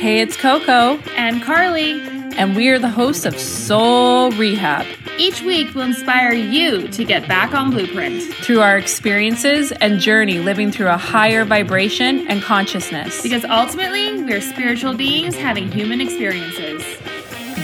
[0.00, 2.00] Hey, it's Coco, and Carly.
[2.38, 4.86] and we are the hosts of Soul Rehab.
[5.18, 10.38] Each week will inspire you to get back on blueprint Through our experiences and journey
[10.38, 13.22] living through a higher vibration and consciousness.
[13.22, 16.82] because ultimately we're spiritual beings having human experiences.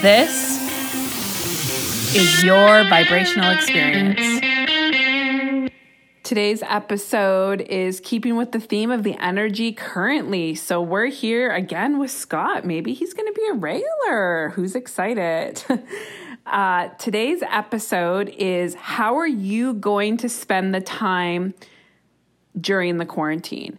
[0.03, 0.63] This
[2.15, 4.21] is your vibrational experience.
[6.27, 10.57] Today's episode is keeping with the theme of the energy currently.
[10.57, 12.65] So we're here again with Scott.
[12.65, 14.51] Maybe he's going to be a regular.
[14.57, 15.63] Who's excited?
[16.45, 21.53] Uh, today's episode is how are you going to spend the time
[22.61, 23.77] during the quarantine?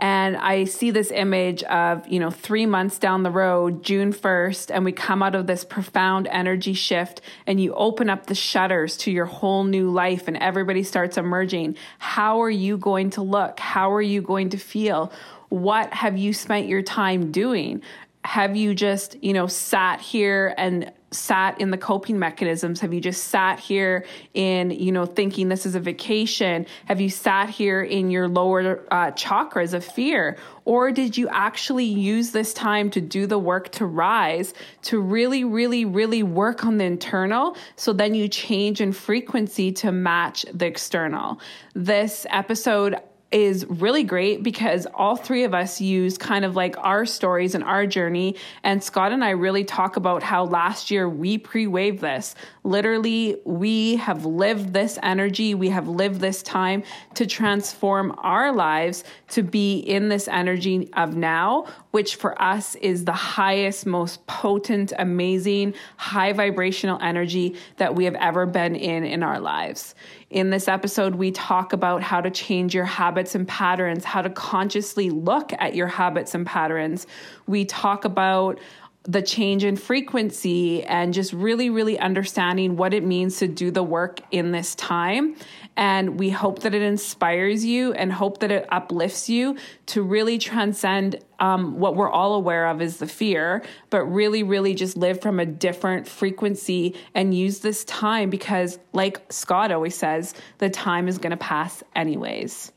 [0.00, 4.70] And I see this image of, you know, three months down the road, June 1st,
[4.74, 8.96] and we come out of this profound energy shift and you open up the shutters
[8.98, 11.76] to your whole new life and everybody starts emerging.
[11.98, 13.60] How are you going to look?
[13.60, 15.12] How are you going to feel?
[15.50, 17.82] What have you spent your time doing?
[18.24, 22.80] Have you just, you know, sat here and sat in the coping mechanisms?
[22.80, 26.66] Have you just sat here in, you know, thinking this is a vacation?
[26.86, 30.38] Have you sat here in your lower uh, chakras of fear?
[30.64, 35.42] Or did you actually use this time to do the work to rise, to really,
[35.44, 40.66] really, really work on the internal so then you change in frequency to match the
[40.66, 41.40] external?
[41.74, 43.00] This episode
[43.32, 47.62] is really great because all three of us use kind of like our stories and
[47.62, 48.34] our journey.
[48.64, 52.34] And Scott and I really talk about how last year we pre waved this.
[52.64, 56.82] Literally, we have lived this energy, we have lived this time
[57.14, 63.04] to transform our lives to be in this energy of now, which for us is
[63.04, 69.22] the highest, most potent, amazing, high vibrational energy that we have ever been in in
[69.22, 69.94] our lives.
[70.30, 74.30] In this episode, we talk about how to change your habits and patterns, how to
[74.30, 77.06] consciously look at your habits and patterns.
[77.46, 78.60] We talk about
[79.04, 83.82] the change in frequency and just really, really understanding what it means to do the
[83.82, 85.36] work in this time.
[85.76, 89.56] And we hope that it inspires you and hope that it uplifts you
[89.86, 94.74] to really transcend um, what we're all aware of is the fear, but really, really
[94.74, 100.34] just live from a different frequency and use this time because, like Scott always says,
[100.58, 102.72] the time is going to pass anyways.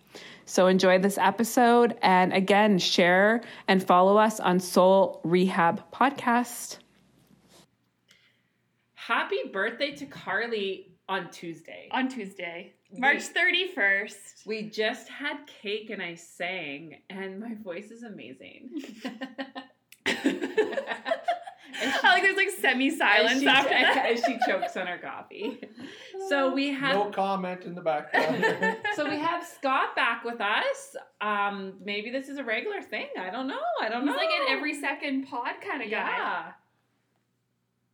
[0.45, 1.97] So enjoy this episode.
[2.01, 6.77] And again, share and follow us on Soul Rehab Podcast.
[8.93, 11.89] Happy birthday to Carly on Tuesday.
[11.91, 14.45] On Tuesday, March 31st.
[14.45, 18.69] We just had cake and I sang, and my voice is amazing.
[22.03, 24.05] I like there's like semi silence she- after that.
[24.11, 25.59] as she chokes on her coffee.
[26.29, 28.77] So we have No comment in the background.
[28.95, 30.95] so we have Scott back with us.
[31.21, 33.07] Um, maybe this is a regular thing.
[33.19, 33.59] I don't know.
[33.81, 34.15] I don't He's know.
[34.15, 36.51] like an every second pod kind of guy.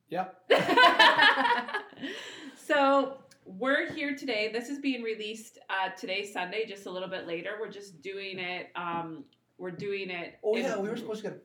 [0.10, 0.42] yep.
[0.50, 1.70] Yeah.
[2.56, 4.50] so we're here today.
[4.52, 7.52] This is being released uh, today, Sunday, just a little bit later.
[7.60, 8.70] We're just doing it.
[8.76, 9.24] Um,
[9.58, 10.38] we're doing it.
[10.44, 11.44] Oh in- yeah, we were supposed to get.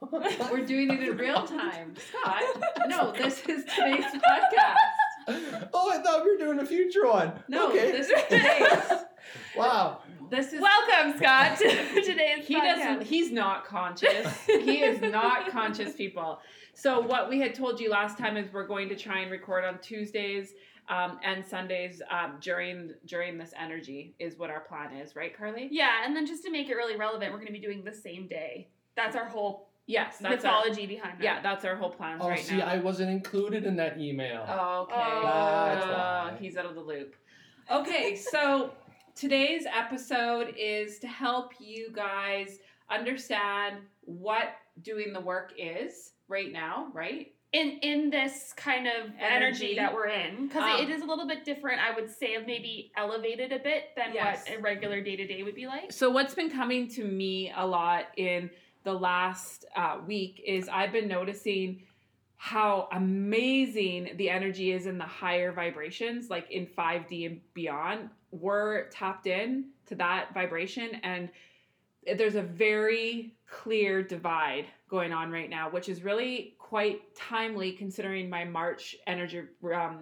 [0.52, 2.42] We're doing it in real time, Scott.
[2.88, 5.68] No, this is today's podcast.
[5.74, 7.32] Oh, I thought we were doing a future one.
[7.48, 7.90] No, okay.
[7.90, 9.00] this is today's.
[9.56, 10.02] wow.
[10.30, 12.60] This is Welcome, Scott, to today's he podcast.
[12.76, 16.38] doesn't he's not conscious he is not conscious people
[16.74, 19.64] so what we had told you last time is we're going to try and record
[19.64, 20.52] on tuesdays
[20.90, 25.68] um, and sundays um, during during this energy is what our plan is right carly
[25.72, 27.94] Yeah, and then just to make it really relevant, we're going to be doing the
[27.94, 28.68] same day.
[28.96, 31.24] That's our whole yes that's our, mythology behind that.
[31.24, 34.44] yeah that's our whole plans Oh, right see, now I wasn't included in that email.
[34.48, 34.94] Oh, okay
[35.24, 36.36] That's Uh, why.
[36.40, 37.16] he's out of the loop
[37.70, 38.70] okay so
[39.16, 42.58] today's episode is to help you guys
[42.90, 44.50] understand what
[44.82, 49.74] doing the work is right now right in in this kind of energy, Energy.
[49.76, 52.46] that we're in because Um, it is a little bit different i would say of
[52.46, 54.44] maybe elevated a bit than Yes.
[54.46, 58.04] what a regular day-to-day would be like So what's been coming to me a lot
[58.18, 58.50] in
[58.88, 61.82] the last uh, week is I've been noticing
[62.36, 68.08] how amazing the energy is in the higher vibrations, like in 5D and beyond.
[68.30, 71.28] We're tapped in to that vibration, and
[72.16, 78.30] there's a very clear divide going on right now, which is really quite timely considering
[78.30, 79.98] my March energy um, r-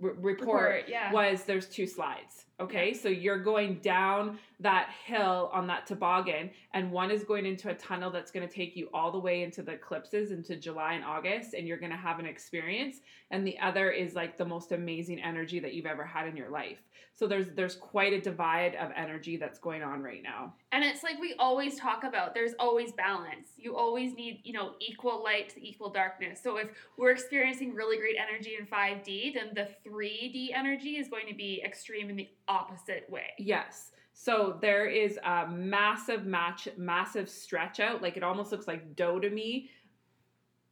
[0.00, 1.12] report, Report, yeah.
[1.12, 2.46] was there's two slides.
[2.60, 7.70] Okay, so you're going down that hill on that toboggan, and one is going into
[7.70, 10.94] a tunnel that's going to take you all the way into the eclipses into July
[10.94, 12.96] and August, and you're going to have an experience.
[13.30, 16.50] And the other is like the most amazing energy that you've ever had in your
[16.50, 16.78] life.
[17.18, 20.54] So there's there's quite a divide of energy that's going on right now.
[20.70, 23.48] And it's like we always talk about there's always balance.
[23.56, 26.40] You always need, you know, equal light to equal darkness.
[26.40, 31.26] So if we're experiencing really great energy in 5D, then the 3D energy is going
[31.26, 33.30] to be extreme in the opposite way.
[33.38, 33.92] Yes.
[34.12, 38.02] So there is a massive match, massive stretch out.
[38.02, 39.70] Like it almost looks like dough to me.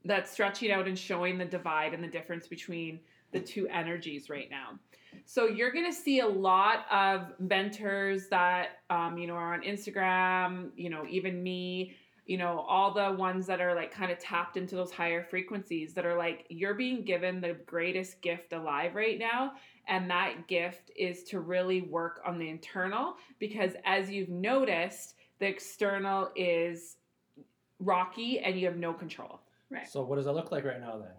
[0.05, 2.99] That's stretching out and showing the divide and the difference between
[3.33, 4.79] the two energies right now.
[5.25, 10.71] So you're gonna see a lot of mentors that um, you know are on Instagram.
[10.77, 11.97] You know, even me.
[12.27, 15.95] You know, all the ones that are like kind of tapped into those higher frequencies
[15.95, 19.53] that are like, you're being given the greatest gift alive right now.
[19.89, 25.47] And that gift is to really work on the internal because, as you've noticed, the
[25.47, 26.97] external is
[27.79, 29.41] rocky and you have no control.
[29.71, 29.89] Right.
[29.89, 31.13] So what does that look like right now then?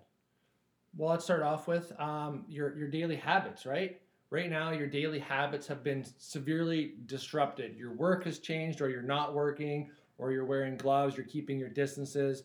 [0.96, 4.00] Well, let's start off with um, your your daily habits, right?
[4.30, 7.78] Right now, your daily habits have been severely disrupted.
[7.78, 11.70] Your work has changed, or you're not working, or you're wearing gloves, you're keeping your
[11.70, 12.44] distances,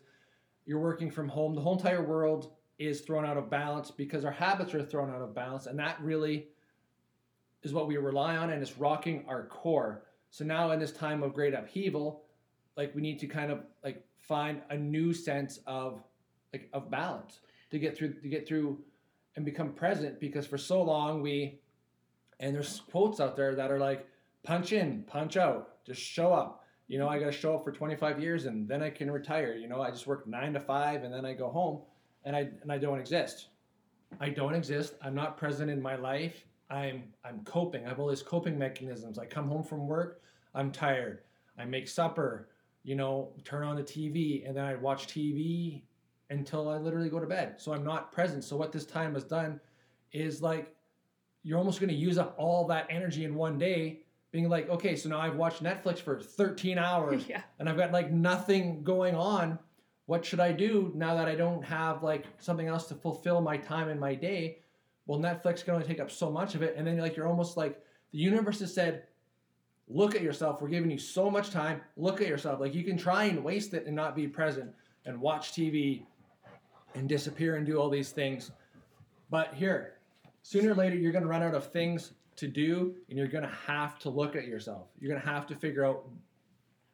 [0.67, 1.55] you're working from home.
[1.55, 2.53] The whole entire world
[2.87, 6.01] is thrown out of balance because our habits are thrown out of balance, and that
[6.01, 6.49] really
[7.63, 10.05] is what we rely on, and it's rocking our core.
[10.31, 12.25] So now, in this time of great upheaval,
[12.77, 16.03] like we need to kind of like find a new sense of
[16.53, 17.41] like of balance
[17.71, 18.79] to get through to get through
[19.37, 21.59] and become present because for so long we
[22.41, 24.07] and there's quotes out there that are like
[24.43, 26.61] punch in punch out just show up.
[26.89, 29.55] You know i got to show up for 25 years and then i can retire.
[29.55, 31.81] You know i just work 9 to 5 and then i go home
[32.25, 33.49] and i and i don't exist
[34.21, 38.09] i don't exist i'm not present in my life i'm i'm coping i have all
[38.09, 40.23] these coping mechanisms i come home from work
[40.55, 41.21] i'm tired
[41.59, 42.49] i make supper
[42.85, 45.83] you know turn on the tv and then i watch tv
[46.33, 47.55] until I literally go to bed.
[47.59, 48.43] So I'm not present.
[48.43, 49.61] So what this time has done
[50.13, 50.75] is like
[51.43, 54.97] you're almost going to use up all that energy in one day being like, okay,
[54.97, 57.43] so now I've watched Netflix for 13 hours yeah.
[57.59, 59.59] and I've got like nothing going on.
[60.07, 63.57] What should I do now that I don't have like something else to fulfill my
[63.57, 64.59] time in my day?
[65.07, 66.75] Well, Netflix can only take up so much of it.
[66.77, 67.83] And then like you're almost like
[68.13, 69.05] the universe has said,
[69.89, 70.61] look at yourself.
[70.61, 71.81] We're giving you so much time.
[71.97, 72.61] Look at yourself.
[72.61, 74.71] Like you can try and waste it and not be present
[75.05, 76.03] and watch TV
[76.95, 78.51] and disappear and do all these things.
[79.31, 79.95] But here,
[80.43, 83.45] sooner or later, you're going to run out of things to do, and you're going
[83.45, 84.89] to have to look at yourself.
[84.99, 86.05] You're going to have to figure out.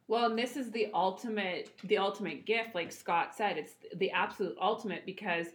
[0.09, 3.59] Well, and this is the ultimate the ultimate gift like Scott said.
[3.59, 5.49] It's the absolute ultimate because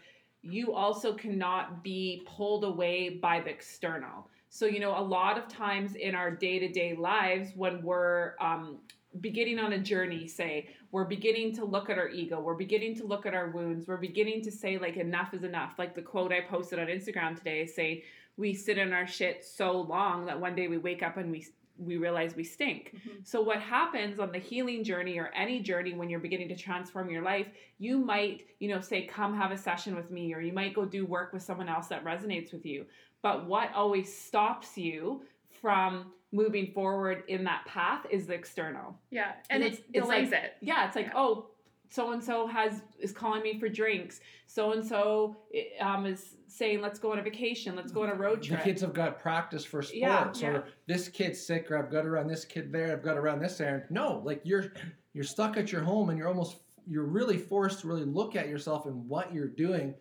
[0.44, 4.30] you also cannot be pulled away by the external.
[4.50, 8.78] So, you know, a lot of times in our day-to-day lives when we're um
[9.22, 13.06] beginning on a journey, say, we're beginning to look at our ego, we're beginning to
[13.06, 15.74] look at our wounds, we're beginning to say, like, enough is enough.
[15.78, 18.02] Like the quote I posted on Instagram today saying,
[18.38, 21.46] we sit in our shit so long that one day we wake up and we
[21.78, 22.92] we realize we stink.
[22.96, 23.18] Mm-hmm.
[23.24, 27.10] So what happens on the healing journey or any journey when you're beginning to transform
[27.10, 27.48] your life,
[27.80, 30.86] you might, you know, say come have a session with me or you might go
[30.86, 32.86] do work with someone else that resonates with you.
[33.22, 35.24] But what always stops you
[35.62, 38.96] from moving forward in that path is the external.
[39.12, 39.34] Yeah.
[39.50, 40.54] And It's- it it's delays like- it.
[40.62, 41.12] Yeah, it's like, Yeah.
[41.16, 41.50] oh,
[41.94, 44.20] so and so has is calling me for drinks.
[44.48, 45.38] So and so
[45.80, 48.66] um is saying let's go on a vacation, let's go on a road trip." The
[48.66, 50.48] kids have got practice for sports, Yeah, yeah.
[50.48, 53.22] or this kid's sick, or I've got to run this kid there, I've got to
[53.22, 53.84] run this errand.
[53.92, 54.74] No, like you're
[55.14, 56.58] you're stuck at your home, and you're almost
[56.88, 59.94] you're really forced to really look at yourself and what you're doing,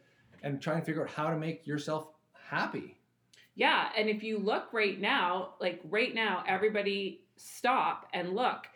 [0.42, 2.96] and try and figure out how to make yourself happy.
[3.54, 8.66] Yeah, and if you look right now, like right now, everybody stop and look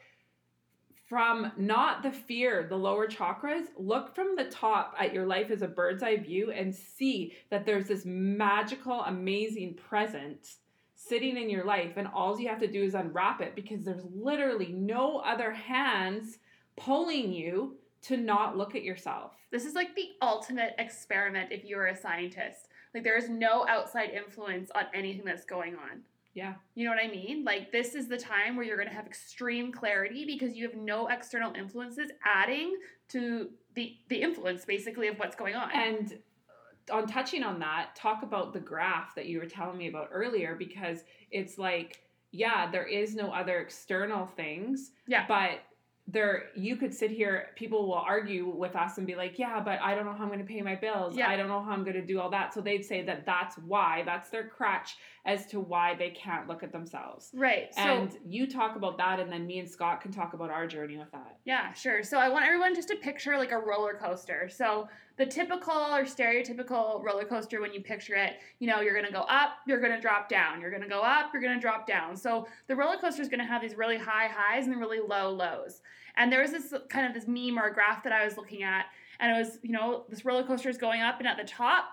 [1.08, 5.62] from not the fear, the lower chakras, look from the top at your life as
[5.62, 10.56] a bird's eye view and see that there's this magical, amazing presence
[10.96, 14.04] sitting in your life, and all you have to do is unwrap it because there's
[14.14, 16.38] literally no other hands
[16.76, 19.32] pulling you to not look at yourself.
[19.52, 22.68] This is like the ultimate experiment if you're a scientist.
[22.94, 26.02] Like there is no outside influence on anything that's going on.
[26.36, 26.52] Yeah.
[26.74, 27.44] You know what I mean?
[27.44, 30.76] Like this is the time where you're going to have extreme clarity because you have
[30.76, 32.76] no external influences adding
[33.08, 35.70] to the the influence basically of what's going on.
[35.72, 36.18] And
[36.90, 40.10] uh, on touching on that, talk about the graph that you were telling me about
[40.12, 42.02] earlier because it's like,
[42.32, 45.24] yeah, there is no other external things, Yeah.
[45.26, 45.60] but
[46.08, 49.80] there you could sit here people will argue with us and be like yeah but
[49.82, 51.28] i don't know how i'm going to pay my bills Yeah.
[51.28, 53.56] i don't know how i'm going to do all that so they'd say that that's
[53.58, 57.74] why that's their crutch as to why they can't look at themselves Right.
[57.74, 60.66] So and you talk about that and then me and scott can talk about our
[60.66, 62.02] journey with that Yeah, sure.
[62.02, 64.48] So I want everyone just to picture like a roller coaster.
[64.48, 69.06] So the typical or stereotypical roller coaster when you picture it, you know, you're going
[69.06, 70.60] to go up, you're going to drop down.
[70.60, 72.16] You're going to go up, you're going to drop down.
[72.16, 75.30] So the roller coaster is going to have these really high highs and really low
[75.30, 75.80] lows.
[76.16, 78.62] And there was this kind of this meme or a graph that I was looking
[78.62, 78.86] at
[79.20, 81.84] and it was, you know, this roller coaster is going up and at the top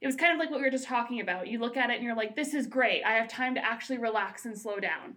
[0.00, 1.48] it was kind of like what we were just talking about.
[1.48, 3.02] You look at it and you're like, this is great.
[3.04, 5.16] I have time to actually relax and slow down.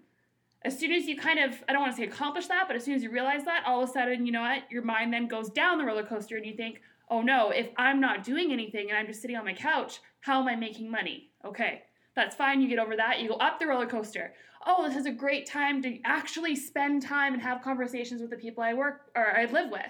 [0.64, 2.84] As soon as you kind of i don't want to say accomplish that but as
[2.84, 4.72] soon as you realize that all of a sudden you know what?
[4.72, 8.00] Your mind then goes down the roller coaster and you think oh no if i'm
[8.00, 11.32] not doing anything and i'm just sitting on my couch how am i making money?
[11.44, 11.82] Okay
[12.14, 12.62] that's fine.
[12.62, 13.22] You get over that.
[13.22, 14.34] You go up the roller coaster.
[14.68, 18.38] Oh this is a great time to actually spend time and have conversations with the
[18.38, 19.82] people i work or i live with.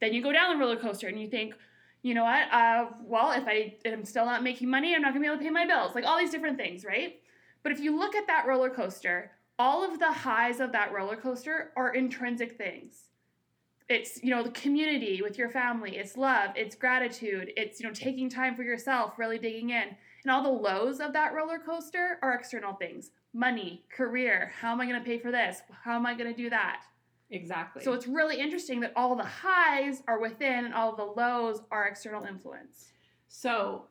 [0.00, 1.54] Then you go down the roller coaster and you think
[2.02, 5.22] you know what uh, well if i am still not making money i'm not going
[5.22, 7.20] to be able to pay my bills like all these different things right
[7.62, 11.16] but if you look at that roller coaster all of the highs of that roller
[11.16, 13.10] coaster are intrinsic things.
[13.90, 17.92] It's, you know, the community with your family, it's love, it's gratitude, it's, you know,
[17.92, 19.84] taking time for yourself, really digging in.
[20.24, 24.80] And all the lows of that roller coaster are external things money, career, how am
[24.80, 25.60] I going to pay for this?
[25.84, 26.82] How am I going to do that?
[27.30, 31.62] Exactly So it's really interesting that all the highs are within and all the lows
[31.70, 32.92] are external influence.
[33.28, 33.86] So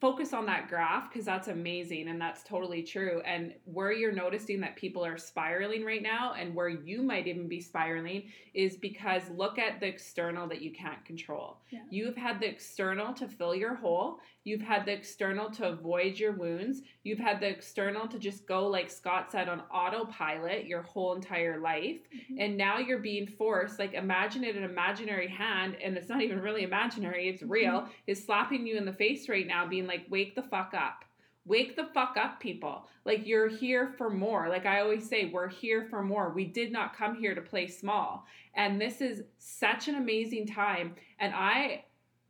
[0.00, 3.22] focus on that graph because that's amazing and that's totally true.
[3.24, 7.48] And where you're noticing that people are spiraling right now and where you might even
[7.48, 11.58] be spiraling is because look at the external that you can't control.
[11.70, 11.80] Yeah.
[11.90, 16.30] You've had the external to fill your hole, you've had the external to avoid your
[16.30, 21.16] wounds, you've had the external to just go, like Scott said, on autopilot your whole
[21.16, 21.98] entire life.
[22.14, 22.36] Mm-hmm.
[22.38, 26.40] And now you're being forced like imagine it an imaginary hand and it's not even
[26.40, 27.50] really imaginary it's mm-hmm.
[27.50, 31.04] real is slapping you in the face right now being like wake the fuck up.
[31.44, 32.86] Wake the fuck up people.
[33.04, 34.48] Like you're here for more.
[34.48, 36.30] Like i always say we're here for more.
[36.32, 38.26] We did not come here to play small.
[38.54, 41.84] And this is such an amazing time and i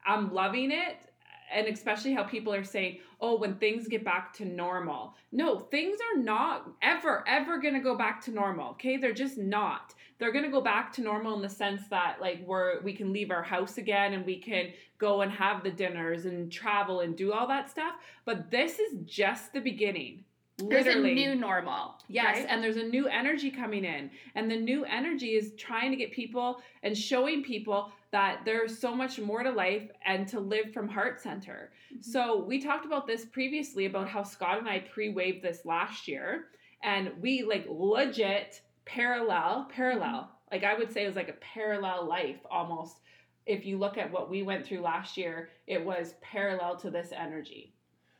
[0.06, 1.10] i'm loving it
[1.52, 5.14] and especially how people are saying oh when things get back to normal.
[5.32, 8.96] No things are not ever ever going to go back to normal okay?
[8.96, 9.94] They're just not.
[10.18, 13.12] They're going to go back to normal in the sense that like we're we can
[13.12, 17.16] leave our house again and we can go and have the dinners and travel and
[17.16, 20.24] do all that stuff but this is just the beginning
[20.58, 21.96] There's literally a new normal.
[22.08, 22.46] Yes, right?
[22.48, 24.10] and there's a new energy coming in.
[24.34, 28.94] And the new energy is trying to get people and showing people that there's so
[28.94, 31.72] much more to life and to live from heart center.
[31.92, 32.10] Mm-hmm.
[32.10, 36.08] So, we talked about this previously about how Scott and I pre waved this last
[36.08, 36.46] year.
[36.82, 40.30] And we like legit parallel, parallel.
[40.50, 43.00] Like I would say it was like a parallel life almost.
[43.44, 47.12] If you look at what we went through last year, it was parallel to this
[47.12, 47.74] energy.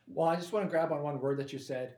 [0.09, 1.95] Well, I just want to grab on one word that you said.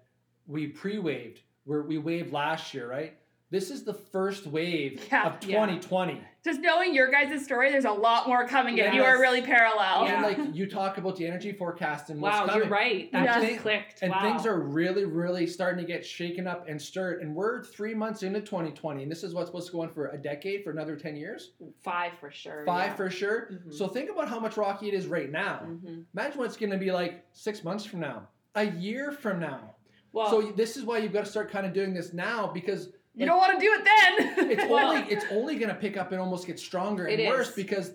[0.48, 1.42] We pre-waved.
[1.64, 3.14] Where we waved last year, right?
[3.50, 5.26] This is the first wave Yeah.
[5.26, 5.66] of Yeah.
[5.66, 6.20] 2020.
[6.44, 8.94] Just knowing your guys' story, there's a lot more coming in.
[8.94, 10.04] You are really parallel.
[10.04, 10.14] Yeah.
[10.14, 12.62] And like you talk about the energy forecast and what's Wow, coming.
[12.62, 13.12] you're right.
[13.12, 13.48] That Yeah.
[13.50, 14.00] just clicked.
[14.00, 14.20] And wow.
[14.22, 17.20] things are really, really starting to get shaken up and stirred.
[17.20, 20.06] And we're three months into 2020, and this is what's supposed to go on for
[20.08, 21.52] a decade, for another 10 years,
[21.82, 22.64] five for sure.
[22.64, 22.94] five yeah.
[22.94, 23.50] for sure.
[23.52, 23.74] Mhm.
[23.74, 25.60] So think about how much rocky it is right now.
[25.66, 26.04] Mhm.
[26.14, 29.74] Imagine what it's going to be like six months from now, a year from now.
[30.12, 32.90] Well, so this is why you've got to start kind of doing this now because
[33.14, 34.50] You don't want to do it then.
[34.50, 37.28] it's Well- only it's only going to pick up and almost get stronger and It
[37.28, 37.54] worse is.
[37.54, 37.92] because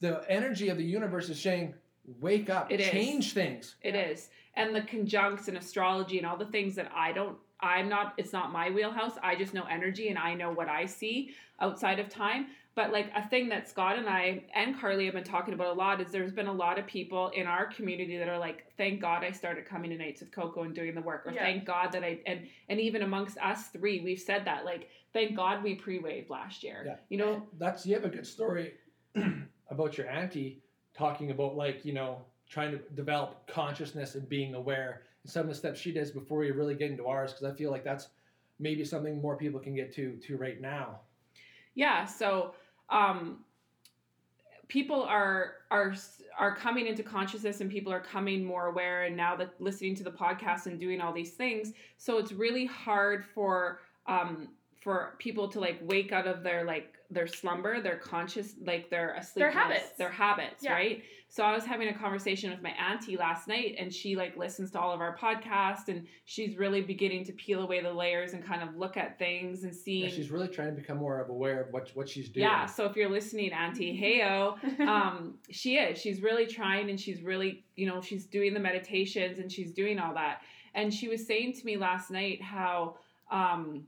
[0.00, 1.74] the energy of the universe is saying,
[2.20, 2.88] "Wake up, It is.
[2.90, 4.28] change things." It is.
[4.54, 8.32] And the conjuncts and astrology and all the things that I don't I'm not it's
[8.34, 9.16] not my wheelhouse.
[9.22, 12.48] I just know energy and I know what I see outside of time.
[12.76, 15.72] But like a thing that Scott and I and Carly have been talking about a
[15.72, 19.00] lot is there's been a lot of people in our community that are like, thank
[19.00, 21.26] God I started coming to Nights with Coco and doing the work.
[21.26, 21.42] Or Yeah.
[21.42, 24.66] thank God that I and and even amongst us three, we've said that.
[24.66, 26.82] Like, thank God we pre-waved last year.
[26.86, 26.96] Yeah.
[27.08, 28.74] You know, That's you have a good story
[29.70, 30.60] about your auntie
[30.94, 35.48] talking about like you know trying to develop consciousness and being aware and some of
[35.48, 38.08] the steps she does before you really get into ours because I feel like that's
[38.58, 41.00] maybe something more people can get to to right now.
[41.74, 42.54] yeah so
[42.90, 43.44] um
[44.68, 45.94] people are are
[46.38, 50.04] are coming into consciousness and people are coming more aware and now that listening to
[50.04, 51.72] the podcast and doing all these things.
[51.96, 54.48] So it's really hard for um
[54.86, 59.14] for people to like wake out of their like their slumber, their conscious like their
[59.14, 59.90] asleep Their habits.
[59.98, 60.74] their habits, Yeah.
[60.74, 61.02] right?
[61.28, 64.70] So I was having a conversation with my auntie last night and she like listens
[64.72, 68.44] to all of our podcasts and she's really beginning to peel away the layers and
[68.46, 71.28] kind of look at things and see Yeah, she's really trying to become more of
[71.30, 72.46] aware of what what she's doing.
[72.46, 76.00] yeah, so if you're listening, Auntie, heyo, um, she is.
[76.00, 79.98] She's really trying and she's really, you know, she's doing the meditations and she's doing
[79.98, 80.42] all that.
[80.76, 82.98] And she was saying to me last night how,
[83.32, 83.84] um,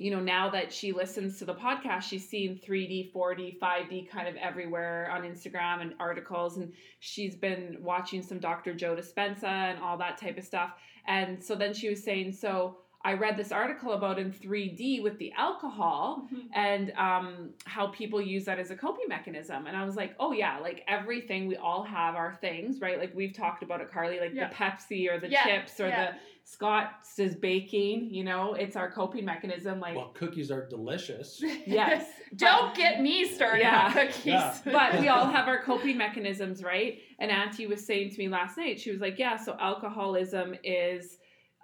[0.00, 4.26] you know, now that she listens to the podcast, she's seen 3D, 4D, 5D kind
[4.26, 6.56] of everywhere on Instagram and articles.
[6.56, 8.72] And she's been watching some Dr.
[8.72, 10.70] Joe Dispenza and all that type of stuff.
[11.06, 15.18] And so then she was saying, so I read this article about in 3D with
[15.18, 19.66] the alcohol and um, how people use that as a coping mechanism.
[19.66, 22.98] And I was like, oh yeah, like everything, we all have our things, right?
[22.98, 24.48] Like we've talked about it, Carly, like Yeah.
[24.48, 26.12] the Pepsi or the Yeah, chips or yeah.
[26.12, 26.18] the
[26.52, 29.78] Scott's is baking, you know, it's our coping mechanism.
[29.78, 31.40] Like, well, cookies are delicious.
[31.66, 32.06] yes.
[32.34, 33.86] Don't get me started Yeah.
[33.86, 34.24] on cookies.
[34.26, 34.56] Yeah.
[34.64, 36.98] but we all have our coping mechanisms, right?
[37.20, 41.18] And Auntie was saying to me last night, she was like, "Yeah, so alcoholism is,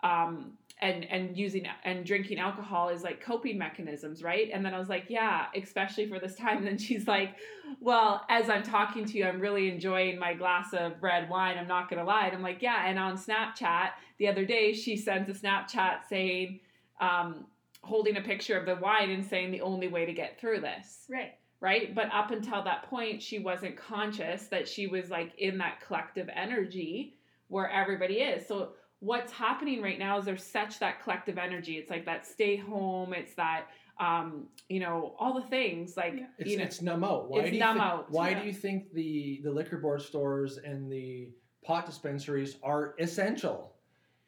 [0.05, 4.79] um, and and using and drinking alcohol is like coping mechanisms, right?" And then I
[4.79, 7.37] was like, "Yeah, especially for this time." And then she's like,
[7.81, 11.57] "Well, as I'm talking to you, I'm really enjoying my glass of red wine.
[11.59, 14.97] I'm not gonna lie." And I'm like, "Yeah." And on Snapchat the other day, she
[14.97, 16.61] sends a Snapchat saying.
[17.01, 17.47] Um,
[17.83, 21.05] holding a picture of the wine and saying the only way to get through this
[21.09, 21.35] right.
[21.61, 21.95] right?
[21.95, 26.29] But up until that point, she wasn't conscious that she was like in that collective
[26.35, 27.15] energy
[27.49, 28.47] where everybody is.
[28.47, 31.75] So what's happening right now is there's such that collective energy.
[31.77, 33.13] It's like that stay home.
[33.13, 33.67] It's that
[33.99, 36.27] um, you know, all the things like Yeah.
[36.39, 36.65] It's, you know.
[36.65, 37.31] it's numb out.
[37.31, 38.41] Why It's do you numb thi- out, Why yeah.
[38.41, 41.29] do you think the the liquor board stores and the
[41.65, 43.73] pot dispensaries are essential?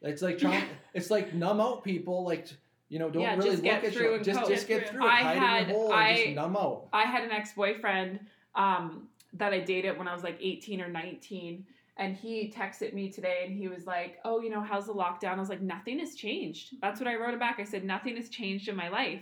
[0.01, 0.63] It's like trying.
[0.93, 2.23] it's like numb out people.
[2.23, 2.47] Like
[2.89, 4.23] you know, don't Yeah, really just look at through you.
[4.23, 4.99] Just just Get get through.
[5.01, 5.07] through.
[5.07, 5.11] it.
[5.11, 6.87] I Hide had- in your hole I- just numb out.
[6.91, 8.19] I had an ex boyfriend
[8.55, 11.63] um, that I dated when I was like 18 or 19.
[11.99, 15.35] And he texted me today and he was like, Oh, you know, how's the lockdown?
[15.35, 16.75] I was like, Nothing has changed.
[16.81, 17.59] That's what I wrote him back.
[17.59, 19.21] I said, Nothing has changed in my life.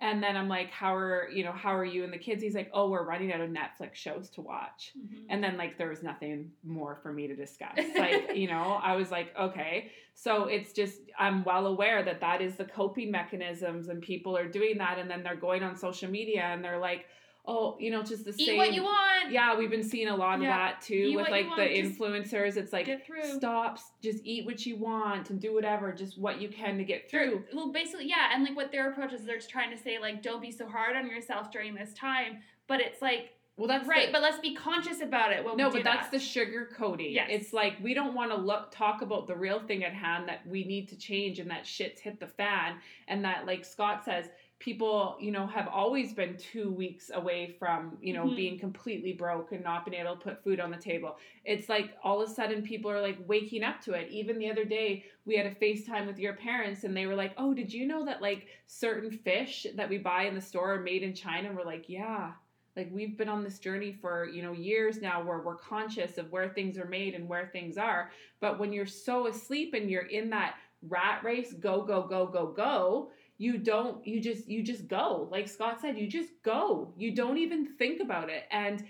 [0.00, 2.42] And then I'm like, How are, you know, how are you and the kids?
[2.42, 4.90] He's like, Oh, we're running out of Netflix shows to watch.
[4.98, 5.26] Mm-hmm.
[5.30, 7.78] And then like there was nothing more for me to discuss.
[7.96, 9.90] Like, you know, I was like, okay.
[10.14, 14.48] So it's just I'm well aware that that is the coping mechanisms and people are
[14.48, 17.06] doing that and then they're going on social media and they're like,
[17.46, 18.40] "Oh, you know, just the same.
[18.40, 19.30] Eat same what you want.
[19.30, 20.56] Yeah, we've been seeing a lot of Yeah.
[20.56, 22.56] that too Eat with like the just influencers.
[22.56, 23.22] It's like Get through.
[23.24, 27.10] stop, just eat what you want and do whatever, just what you can to get
[27.10, 27.44] through.
[27.52, 30.22] Well, basically, yeah, and like what their approach is, they're just trying to say like,
[30.22, 32.38] don't be so hard on yourself during this time.
[32.66, 35.44] But it's like, Well, that's right, the- but let's be conscious about it.
[35.44, 36.12] When no, we do but that's that.
[36.12, 37.12] the sugar coating.
[37.12, 37.28] Yes.
[37.30, 40.46] It's like we don't want to look talk about the real thing at hand that
[40.46, 42.76] we need to change and that shit's hit the fan
[43.08, 47.98] and that like Scott says people, you know, have always been 2 weeks away from,
[48.00, 48.34] you know, Mhm.
[48.34, 51.18] being completely broke and not being able to put food on the table.
[51.44, 54.10] It's like all of a sudden people are like waking up to it.
[54.10, 57.34] Even the other day we had a FaceTime with your parents and they were like,
[57.36, 60.80] "Oh, did you know that like certain fish that we buy in the store are
[60.80, 62.34] made in China?" And we're like, "Yeah."
[62.76, 66.30] like we've been on this journey for you know years now where we're conscious of
[66.30, 70.06] where things are made and where things are but when you're so asleep and you're
[70.06, 74.88] in that rat race go go go go go you don't you just you just
[74.88, 78.84] go like scott said you just go you don't even think about it and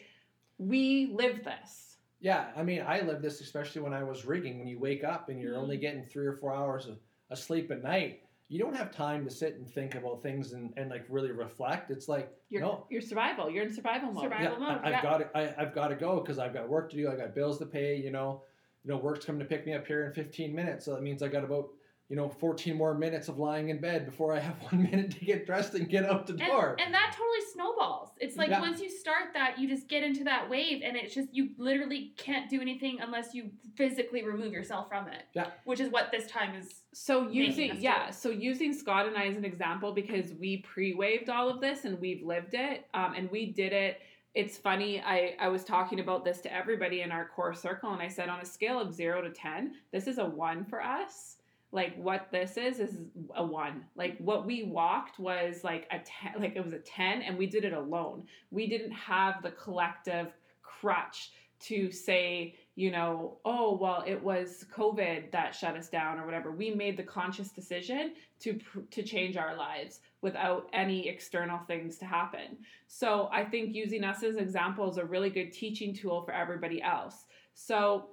[0.58, 4.58] we live this Yeah, I mean, I lived this especially when I was rigging.
[4.58, 5.62] When you wake up and you're Mm-hmm.
[5.62, 6.96] only getting three or four hours of,
[7.30, 10.72] of sleep at night, you don't have time to sit and think about things and,
[10.78, 11.90] and like really reflect.
[11.90, 14.52] It's like, your no, your survival you're in survival mode Survival.
[14.52, 14.94] yeah, mode, I, yeah.
[14.96, 17.10] have got to, I, I've got to go because I've got work to do.
[17.10, 17.96] I got bills to pay.
[17.96, 18.42] You know,
[18.84, 21.22] you know, work's coming to pick me up here in 15 minutes, so that means
[21.22, 21.68] I got about
[22.08, 25.24] you know 14 more minutes of lying in bed before I have one minute to
[25.24, 26.76] get dressed and get out the door.
[26.78, 28.10] and that totally snowballs.
[28.20, 28.60] It's like Yeah.
[28.60, 32.12] once you start that, you just get into that wave, and it's just you literally
[32.16, 35.24] can't do anything unless you physically remove yourself from it.
[35.34, 35.48] Yeah.
[35.64, 36.82] Which is what this time is.
[36.92, 38.14] So using us yeah, it.
[38.14, 42.00] so using Scott and I as an example because we pre-waved all of this and
[42.00, 44.00] we've lived it, um, and we did it.
[44.34, 45.00] It's funny.
[45.00, 48.28] I I was talking about this to everybody in our core circle, and I said
[48.28, 51.36] on a scale of zero to ten, this is a one for us.
[51.72, 53.00] Like what this is is
[53.34, 53.84] a one.
[53.96, 56.40] Like what we walked was like a ten.
[56.40, 58.24] Like it was a ten, and we did it alone.
[58.50, 65.30] We didn't have the collective crutch to say you know, oh, well, it was COVID
[65.32, 66.52] that shut us down or whatever.
[66.52, 72.04] We made the conscious decision to to change our lives without any external things to
[72.04, 72.58] happen.
[72.86, 76.82] So I think using us as example is a really good teaching tool for everybody
[76.82, 77.24] else.
[77.54, 78.10] So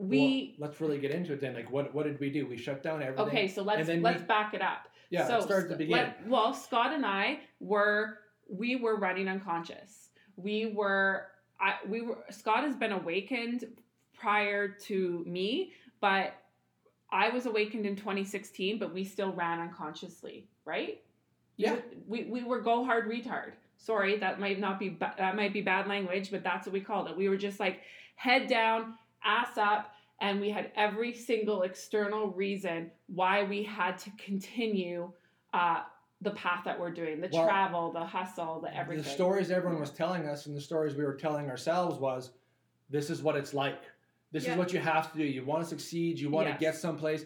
[0.00, 1.54] we well, let's really get into it then.
[1.54, 2.46] Like, what what did we do?
[2.46, 3.26] We shut down everything.
[3.26, 4.88] okay, so let's let's we- back it up.
[5.10, 6.04] Yeah, so start at the beginning.
[6.04, 10.08] let- well, Scott and I were we were running unconscious.
[10.36, 11.26] We were
[11.60, 13.66] I we were Scott has been awakened
[14.18, 16.34] prior to me, but
[17.10, 21.02] I was awakened in 2016, but we still ran unconsciously, right?
[21.56, 21.76] Yeah.
[22.06, 23.52] We we were go hard retard.
[23.76, 27.08] Sorry, that might not be that might be bad language, but that's what we called
[27.08, 27.16] it.
[27.16, 27.80] We were just like
[28.14, 34.10] head down, ass up, and we had every single external reason why we had to
[34.18, 35.10] continue
[35.54, 35.82] uh,
[36.20, 39.04] the path that we're doing, the Well, travel, the hustle, the everything.
[39.04, 42.32] The stories everyone was telling us and the stories we were telling ourselves was
[42.90, 43.82] this is what it's like.
[44.32, 44.52] This Yeah.
[44.52, 45.24] is what you have to do.
[45.24, 46.56] You want to succeed, you want Yes.
[46.58, 47.24] to get someplace.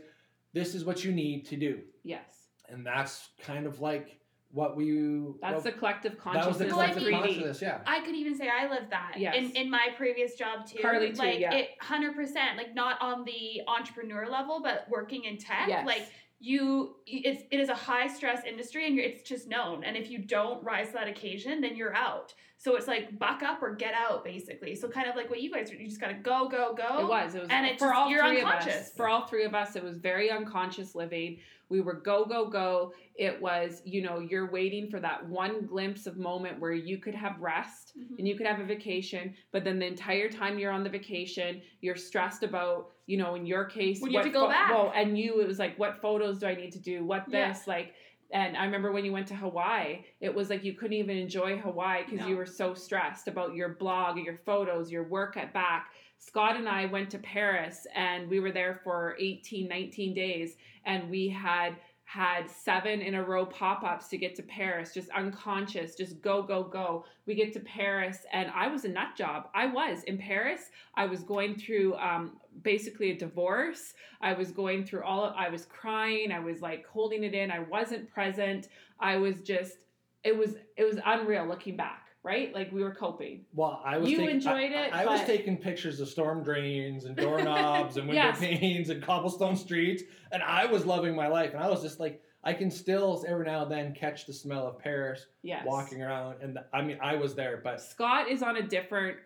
[0.53, 1.83] This is what you need to do.
[2.05, 4.21] yes, And that's kind of like
[4.55, 6.47] what we that's what, the collective that consciousness.
[6.47, 7.81] was the Well, I collective mean- consciousness, yeah.
[7.87, 9.35] I could even say I lived that Yes.
[9.37, 10.79] in, in my previous job too.
[10.81, 11.53] Carly too, like yeah.
[11.53, 12.57] it hundred percent.
[12.57, 15.67] Like not on the entrepreneur level, but working in tech.
[15.69, 15.85] Yes.
[15.85, 16.07] Like
[16.45, 19.83] you it's it is a high stress industry and you're, it's just known.
[19.83, 22.35] And if you don't rise to that occasion, then you're out.
[22.59, 24.75] So it's like buck up or get out basically.
[24.75, 27.01] So kind of like what you guys are you just gotta go, go, go.
[27.01, 27.35] It was.
[27.35, 28.91] It was And it for all you're three of us.
[28.95, 31.39] For all three of us, it was very unconscious living.
[31.71, 32.93] We were go go go.
[33.15, 37.15] It was, you know, you're waiting for that one glimpse of moment where you could
[37.15, 38.19] have rest Mhm.
[38.19, 41.63] and you could have a vacation, but then the entire time you're on the vacation,
[41.81, 44.71] you're stressed about, you know, in your case, When you have to go back.
[44.71, 47.05] Well, and you, it was like, what photos do I need to do?
[47.05, 47.49] What Yeah.
[47.53, 47.67] this?
[47.67, 47.95] Like,
[48.31, 51.59] and I remember when you went to Hawaii, it was like you couldn't even enjoy
[51.59, 52.29] Hawaii because No.
[52.29, 55.91] you were so stressed about your blog, your photos, your work at back.
[56.19, 61.11] Scott and I went to Paris and we were there for 18, 19 days and
[61.11, 66.21] we had had seven in a row pop-ups to get to Paris, just unconscious, just
[66.21, 67.05] go, go, go.
[67.27, 69.49] We get to Paris and I was a nut job.
[69.55, 70.71] I was in Paris.
[70.97, 73.95] I was going through um, basically a divorce.
[74.21, 76.33] I was going through all of, I was crying.
[76.33, 77.51] I was like holding it in.
[77.51, 78.69] I wasn't present.
[79.01, 79.79] I was just
[80.23, 82.55] it was it was unreal looking back, right?
[82.55, 83.45] Like we were coping.
[83.53, 86.43] Well, I was You taking, enjoyed I, it, I, was but- taking pictures of storm
[86.43, 88.39] drains and doorknobs and window Yes.
[88.39, 91.53] panes and cobblestone streets, and I was loving my life.
[91.53, 94.67] And I was just like, I can still every now and then catch the smell
[94.67, 95.65] of Paris Yes.
[95.67, 99.19] walking around, and I mean, I was there, but Scott is on a different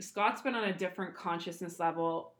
[0.00, 2.32] Scott's been on a different consciousness level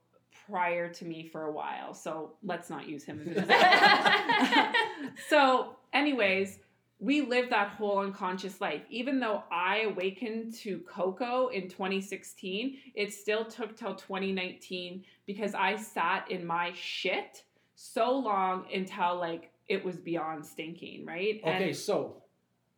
[0.48, 1.94] prior to me for a while.
[1.94, 2.48] So mm.
[2.48, 4.81] let's not use him as an example.
[5.29, 6.59] so, anyways,
[7.00, 8.83] we lived that whole unconscious life.
[8.90, 15.76] Even though I awakened to Coco in 2016, it still took till 2019 because I
[15.76, 17.42] sat in my shit
[17.74, 21.40] so long until like it was beyond stinking, right?
[21.42, 21.68] okay.
[21.68, 22.22] And So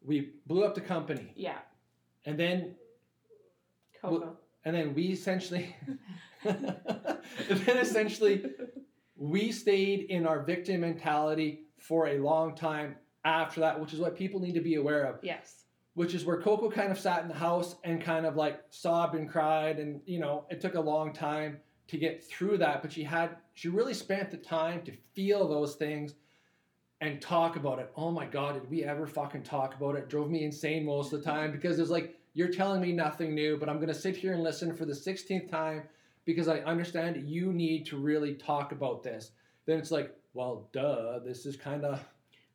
[0.05, 1.59] we blew up the company, yeah,
[2.25, 2.77] and then
[4.01, 4.37] Coco.
[4.65, 5.75] And then we essentially,
[6.45, 6.77] and
[7.49, 8.45] then essentially,
[9.17, 14.17] we stayed in our victim mentality for a long time after that, which is what
[14.17, 15.17] people need to be aware of.
[15.23, 15.65] yes.
[15.95, 19.15] which is where Coco kind of sat in the house and kind of like sobbed
[19.15, 22.93] and cried, and you know it took a long time to get through that, but
[22.93, 26.15] she had she really spent the time to feel those things
[27.01, 27.91] and talk about it.
[27.97, 30.09] Oh my God, did we ever fucking talk about it?
[30.09, 33.57] Drove me insane most of the time because it's like you're telling me nothing new,
[33.59, 35.83] but I'm gonna sit here and listen for the 16th time
[36.25, 39.33] because I understand you need to really talk about this.
[39.67, 42.05] Then it's like, well, duh, this is kind of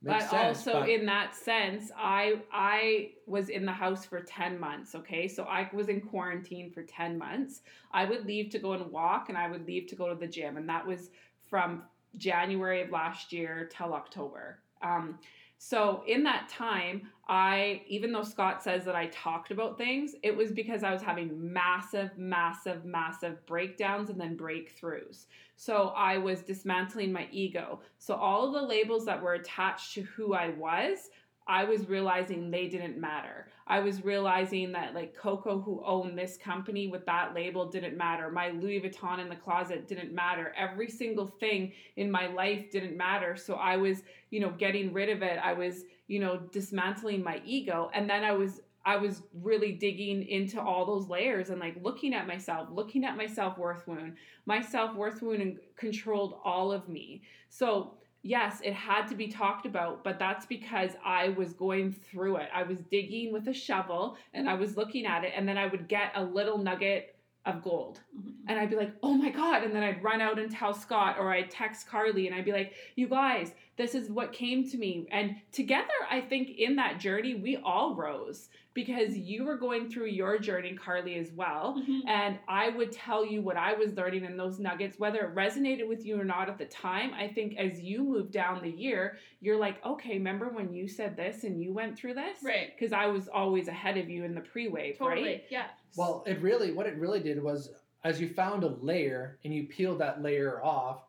[0.04, 0.34] but sense.
[0.34, 5.28] also but- in that sense i i was in the house for 10 months okay
[5.28, 7.62] so i was in quarantine for 10 months
[7.92, 10.28] i would leave to go and walk and i would leave to go to the
[10.28, 11.10] gym and that was
[11.50, 11.84] from
[12.16, 15.18] january of last year till october um,
[15.58, 20.36] so in that time i even though scott says that i talked about things it
[20.36, 25.26] was because i was having massive massive massive breakdowns and then breakthroughs
[25.58, 27.82] so I was dismantling my ego.
[27.98, 31.10] So all of the labels that were attached to who I was,
[31.48, 33.48] I was realizing they didn't matter.
[33.68, 38.30] I was realizing that like Coco who owned this company with that label didn't matter.
[38.30, 40.54] My Louis Vuitton in the closet didn't matter.
[40.58, 43.36] Every single thing in my life didn't matter.
[43.36, 45.40] So I was, you know, getting rid of it.
[45.44, 50.26] I was, you know, dismantling my ego and then I was I was really digging
[50.26, 54.16] into all those layers and like looking at myself, looking at my self-worth wound.
[54.46, 57.22] My self-worth wound controlled all of me.
[57.50, 57.98] So
[58.28, 62.50] yes, it had to be talked about, but that's because I was going through it.
[62.54, 65.68] I was digging with a shovel and I was looking at it, and then I
[65.68, 67.16] would get a little nugget
[67.48, 68.00] of gold.
[68.18, 68.34] Mhm.
[68.48, 69.64] And I'd be like, oh my God.
[69.64, 72.52] And then I'd run out and tell Scott, or I'd text Carly and I'd be
[72.52, 75.08] like, you guys, this is what came to me.
[75.12, 80.06] And together, I think in that journey, we all rose because you were going through
[80.06, 81.82] your journey, Carly, as well.
[81.88, 82.02] Mhm.
[82.08, 85.88] And I would tell you what I was learning in those nuggets, whether it resonated
[85.88, 87.12] with you or not at the time.
[87.16, 91.16] I think as you move down the year, you're like, okay, remember when you said
[91.16, 92.38] this and you went through this?
[92.44, 92.72] Right.
[92.76, 95.24] Because I was always ahead of you in the pre wave, Totally.
[95.24, 95.44] right?
[95.50, 95.68] Yeah.
[95.96, 97.72] Well, it really, what it really did was,
[98.04, 101.02] as you found a layer and you peeled that layer off,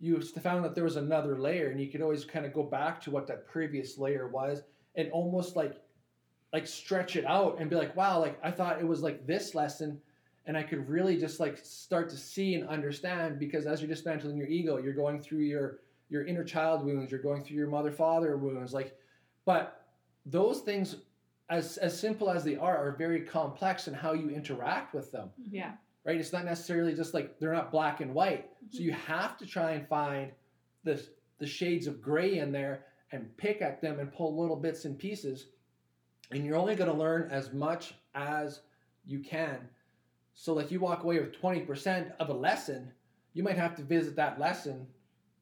[0.00, 3.00] you found that there was another layer, and you could always kind of go back
[3.02, 4.62] to what that previous layer was,
[4.96, 5.80] and almost like,
[6.52, 9.54] like stretch it out and be like, wow, like I thought it was like this
[9.54, 10.00] lesson,
[10.46, 14.36] and I could really just like start to see and understand because as you're dismantling
[14.36, 15.78] your ego, you're going through your
[16.10, 18.98] your inner child wounds, you're going through your mother father wounds, like,
[19.46, 19.86] but
[20.26, 20.96] those things
[21.52, 25.30] as as simple as they are are very complex in how you interact with them.
[25.50, 25.72] Yeah.
[26.04, 26.16] right?
[26.18, 28.48] It's not necessarily just like they're not black and white.
[28.70, 30.32] So you have to try and find
[30.84, 30.94] the
[31.38, 34.98] the shades of gray in there and pick at them and pull little bits and
[34.98, 35.46] pieces.
[36.30, 38.60] And you're only going to learn as much as
[39.04, 39.58] you can.
[40.34, 42.90] So like you walk away with 20% of a lesson
[43.34, 44.86] you might have to visit that lesson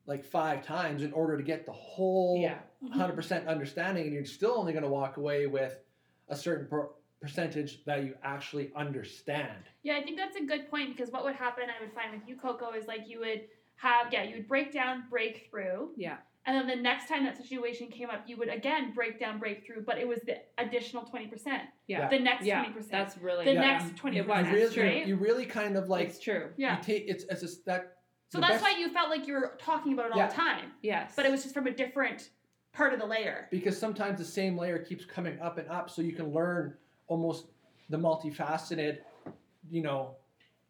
[0.07, 2.59] like five times in order to get the whole Yeah.
[2.85, 3.01] Mm-hmm.
[3.01, 5.77] 100% understanding and you're still only going to walk away with
[6.31, 6.89] a certain per-
[7.21, 11.35] percentage that you actually understand Yeah, I think that's a good point because what would
[11.35, 13.43] happen, I would find with you, Coco, is like you would
[13.77, 15.91] have, yeah, you would break down, break through.
[15.97, 16.17] Yeah.
[16.47, 19.67] And then the next time that situation came up, you would again break down, break
[19.67, 21.61] through, but it was the additional 20%.
[21.87, 22.09] Yeah.
[22.09, 22.65] The next Yeah.
[22.65, 22.89] 20%.
[22.91, 23.61] That's really the Yeah.
[23.61, 24.17] next 20%.
[24.17, 24.47] It was.
[24.47, 25.07] you really, you- right?
[25.07, 26.53] you really kind of like it's true.
[26.57, 26.79] yeah.
[26.79, 27.99] you take it's it's just that
[28.31, 30.29] So that's best- why you felt like you were talking about it all Yeah.
[30.29, 30.73] the time.
[30.83, 31.13] Yes.
[31.17, 32.31] But it was just from a different
[32.73, 33.49] part of the layer.
[33.51, 36.75] because sometimes the same layer keeps coming up and up so you can learn
[37.09, 37.47] almost
[37.89, 38.99] the multifaceted
[39.71, 40.15] you know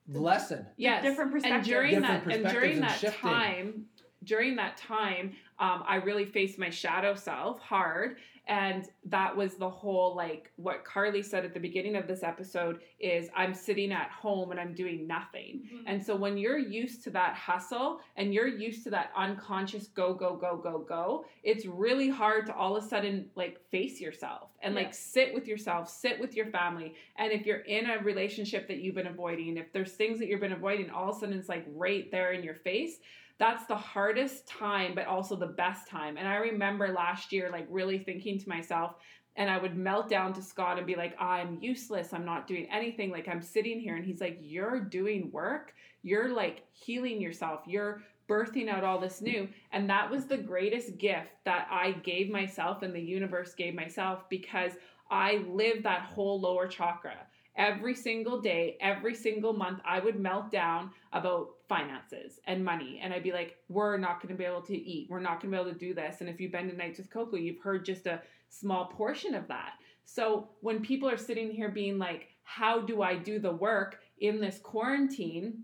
[0.08, 1.02] lesson yes.
[1.02, 1.68] different and perspectives.
[1.68, 3.30] during Different that and perspectives during and that shifting.
[3.30, 3.84] time
[4.24, 8.16] during that time um, i really faced my shadow self hard
[8.48, 12.80] and that was the whole like what carly said at the beginning of this episode
[12.98, 15.83] is i'm sitting at home and i'm doing nothing Mhm.
[15.87, 20.12] and so when you're used to that hustle and you're used to that unconscious go
[20.14, 24.50] go go go go, it's really hard to all of a sudden like face yourself
[24.62, 24.80] and Yeah.
[24.83, 26.94] like sit with yourself, sit with your family.
[27.16, 30.40] And if you're in a relationship that you've been avoiding, if there's things that you've
[30.40, 32.98] been avoiding, all of a sudden it's like right there in your face.
[33.40, 36.18] That's the hardest time, but also the best time.
[36.18, 38.96] And I remember last year, like really thinking to myself,
[39.37, 42.12] and I would melt down to Scott and be like, I'm useless.
[42.12, 43.11] I'm not doing anything.
[43.11, 43.96] Like, I'm sitting here.
[43.96, 45.72] And he's like, You're doing work.
[46.03, 47.62] You're like healing yourself.
[47.66, 49.48] You're birthing out all this new.
[49.72, 54.29] And that was the greatest gift that I gave myself and the universe gave myself
[54.29, 54.72] because
[55.11, 57.16] I lived that whole lower chakra.
[57.57, 63.00] Every single day, every single month, I would melt down about finances and money.
[63.00, 65.06] And I'd be like, we're not going to be able to eat.
[65.09, 66.16] We're not going to be able to do this.
[66.20, 69.46] And if you've been to Nights with Coco, you've heard just a small portion of
[69.46, 69.74] that.
[70.04, 74.40] So when people are sitting here being like, how do I do the work in
[74.40, 75.62] this quarantine?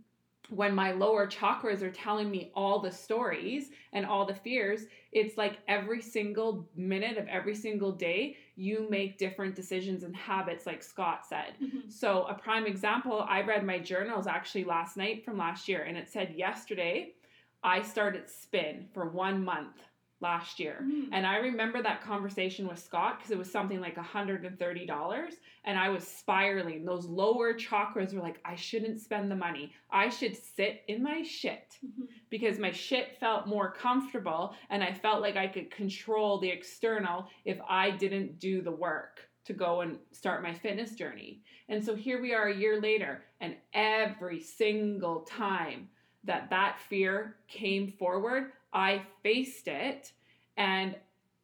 [0.49, 5.37] When my lower chakras are telling me all the stories and all the fears, it's
[5.37, 10.83] like every single minute of every single day, you make different decisions and habits, like
[10.83, 11.55] Scott said.
[11.61, 11.91] Mhm.
[11.91, 15.97] So, a prime example, I read my journals actually last night from last year, and
[15.97, 17.15] it said yesterday
[17.63, 19.83] I started spin for one month
[20.20, 20.79] last year.
[20.83, 21.09] Mhm.
[21.12, 25.88] And I remember that conversation with Scott because it was something like $130 and I
[25.90, 26.85] was spiraling.
[26.85, 29.72] Those lower chakras were like, I shouldn't spend the money.
[29.90, 32.09] I should sit in my shit Mhm.
[32.31, 37.29] because my shit felt more comfortable and I felt like I could control the external
[37.44, 41.42] if I didn't do the work to go and start my fitness journey.
[41.68, 45.88] And so here we are a year later and every single time
[46.27, 50.12] that that fear came forward, I faced it
[50.57, 50.95] and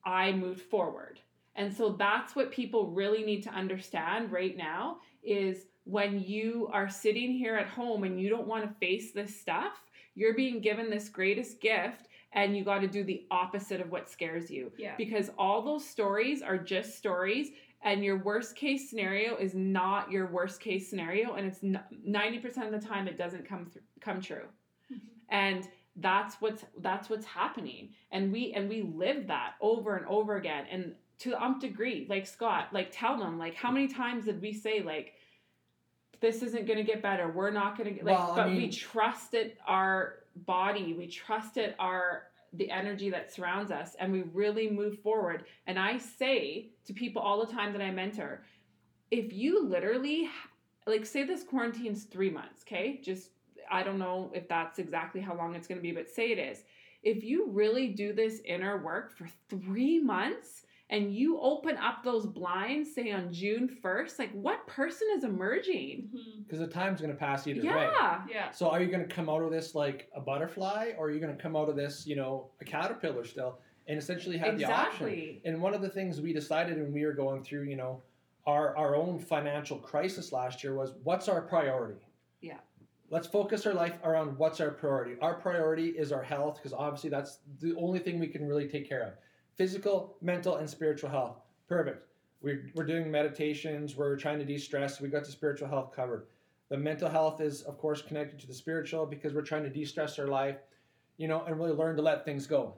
[0.04, 1.20] I moved forward.
[1.54, 6.88] And so that's what people really need to understand right now is when you are
[6.88, 9.72] sitting here at home and you don't want to face this stuff,
[10.14, 14.08] you're being given this greatest gift and you got to do the opposite of what
[14.08, 14.94] scares you Yeah.
[14.96, 17.48] because all those stories are just stories
[17.84, 22.72] and your worst case scenario is not your worst case scenario and it's 90% of
[22.80, 24.46] the time it doesn't come th- come true.
[25.32, 27.88] And that's what's that's what's happening.
[28.12, 30.66] And we and we live that over and over again.
[30.70, 34.42] And to the umph degree like scott like tell them like how many times did
[34.42, 35.12] we say like
[36.20, 38.48] this isn't going to get better we're not going to get like Well, I but
[38.48, 44.22] we mean- trusted our body we trusted our the energy that surrounds us and we
[44.34, 45.44] really move forward.
[45.68, 48.42] And i say to people all the time that i mentor
[49.12, 50.28] if you literally
[50.88, 53.00] like say this quarantine's three months, okay?
[53.04, 53.30] Just
[53.72, 56.64] I don't know if that's exactly how long it's gonna be, but say it is.
[57.02, 62.26] If you really do this inner work for three months and you open up those
[62.26, 66.10] blinds, say on June 1st, like what person is emerging?
[66.14, 66.42] Mm-hmm.
[66.42, 67.66] Because the time's going to pass either way.
[67.66, 68.20] Yeah.
[68.30, 68.50] Yeah.
[68.50, 71.18] So are you going to come out of this like a butterfly, or are you
[71.18, 73.58] going to come out of this, you know, a caterpillar still,
[73.88, 75.08] and essentially have the option?
[75.08, 75.42] Exactly.
[75.46, 78.02] And one of the things we decided when we were going through, you know,
[78.46, 82.00] our our own financial crisis last year was what's our priority?
[83.12, 85.16] Let's focus our life around what's our priority.
[85.20, 88.88] Our priority is our health because obviously that's the only thing we can really take
[88.88, 89.12] care of.
[89.54, 91.36] Physical, mental, and spiritual health.
[91.68, 92.06] Perfect.
[92.40, 93.96] We're, we're doing meditations.
[93.96, 94.98] We're trying to de-stress.
[94.98, 96.24] We got the spiritual health covered.
[96.70, 100.18] The mental health is, of course, connected to the spiritual because we're trying to de-stress
[100.18, 100.56] our life,
[101.18, 102.72] you know, and really learn to let things go.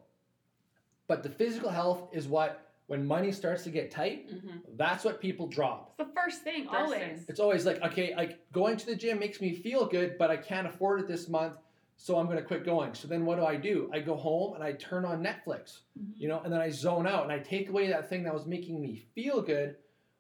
[1.07, 4.61] But the physical health is what, when money starts to get tight, Mhm.
[4.77, 5.95] that's what people drop.
[5.99, 6.99] It's the first thing, First always.
[7.01, 7.25] thing.
[7.29, 10.37] It's always like, okay, like going to the gym makes me feel good, but I
[10.37, 11.57] can't afford it this month,
[11.97, 12.93] so I'm going to quit going.
[12.95, 13.89] So then what do I do?
[13.93, 16.13] I go home and I turn on Netflix, Mhm.
[16.17, 18.47] you know, and then I zone out and I take away that thing that was
[18.47, 19.77] making me feel good,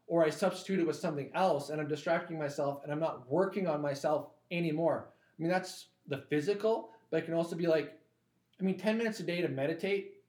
[0.06, 3.66] or I substitute it with something else and I'm distracting myself and I'm not working
[3.66, 5.08] on myself anymore.
[5.38, 7.98] I mean, that's the physical, but it can also be like,
[8.60, 10.22] I mean, 10 minutes a day to meditate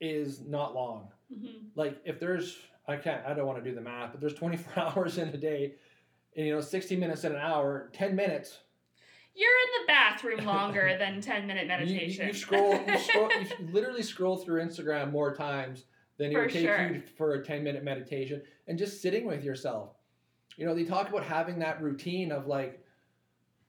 [0.00, 1.70] is not long Mhm.
[1.74, 4.72] like if there's I can't I don't want to do the math, but there's 24
[4.82, 5.74] hours in a day,
[6.36, 8.58] and you know 60 minutes in an hour, 10 minutes.
[9.34, 12.26] You're in the bathroom longer than 10 minute meditation.
[12.26, 15.84] you, you scroll, you scroll, you literally scroll through Instagram more times
[16.18, 16.88] than it For would take sure.
[16.90, 19.94] you for a 10 minute meditation, and just sitting with yourself.
[20.58, 22.84] You know, they talk about having that routine of like,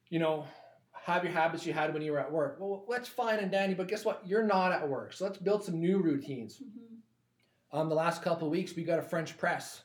[0.10, 0.46] you know,
[0.92, 2.58] have your habits you had when you were at work.
[2.60, 4.22] Well, that's fine and dandy, but guess what?
[4.26, 6.62] You're not at work, so let's build some new routines.
[6.62, 6.93] Mhm.
[7.74, 9.84] Um, the last couple of weeks we got a french press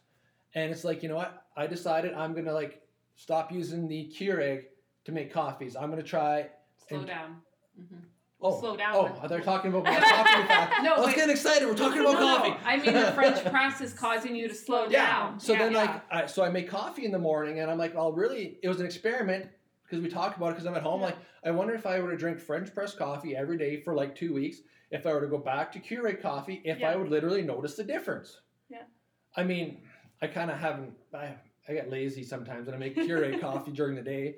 [0.55, 2.83] and it's like you know what i decided i'm gonna like
[3.17, 4.65] stop using the keurig
[5.05, 6.49] to make coffees i'm gonna try
[6.89, 7.37] Slow And- down.
[7.81, 8.03] Mhm.
[8.41, 8.95] oh Slow down.
[9.23, 11.17] oh they're talking about talking No, let's wait.
[11.17, 14.49] get excited we're talking about no, coffee I mean, the French press is causing you
[14.49, 15.07] to slow Yeah.
[15.07, 15.41] down.
[15.41, 15.79] so Yeah, then yeah.
[15.79, 18.69] like I, so i make coffee in the morning and i'm like well really it
[18.69, 19.47] was an experiment
[19.85, 22.11] because we talked about it because i'm at home like i wonder if i were
[22.11, 24.59] to drink french press coffee every day for like two weeks
[24.91, 27.85] if i were to go back to keurig coffee if i would literally notice the
[27.85, 28.41] difference.
[28.69, 28.83] Yeah.
[29.37, 29.79] i mean
[30.23, 31.35] i kind of haven't I,
[31.69, 34.37] I get lazy sometimes and i make keurig coffee during the day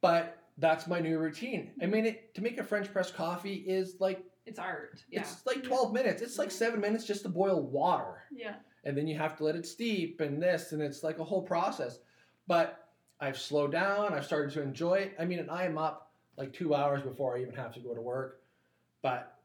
[0.00, 1.70] but that's my new routine.
[1.80, 5.02] I mean it, to make a french press coffee is like it's art.
[5.08, 5.20] Yeah.
[5.20, 6.20] it's like 12 minutes.
[6.20, 8.24] It's like seven minutes just to boil water.
[8.30, 8.56] Yeah.
[8.84, 11.42] and then you have to let it steep and this and it's like a whole
[11.42, 11.98] process.
[12.46, 12.88] But
[13.20, 14.12] i've slowed down.
[14.12, 15.14] I've started to enjoy it.
[15.18, 17.94] I mean and i am up like two hours before i even have to go
[17.94, 18.42] to work.
[19.02, 19.38] But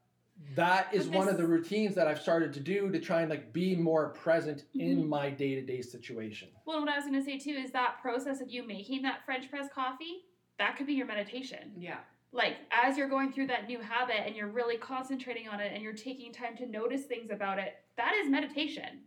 [0.54, 3.30] that is But one of the routines that i've started to do to try and
[3.30, 5.08] like be more present in Mhm.
[5.08, 8.48] my day-to-day situation Well, what I was going to say too is that process of
[8.50, 10.24] you making that French press coffee,
[10.58, 11.72] that could be your meditation.
[11.76, 11.98] yeah.
[12.30, 15.82] Like, as you're going through that new habit and you're really concentrating on it and
[15.82, 19.04] you're taking time to notice things about it, that is meditation.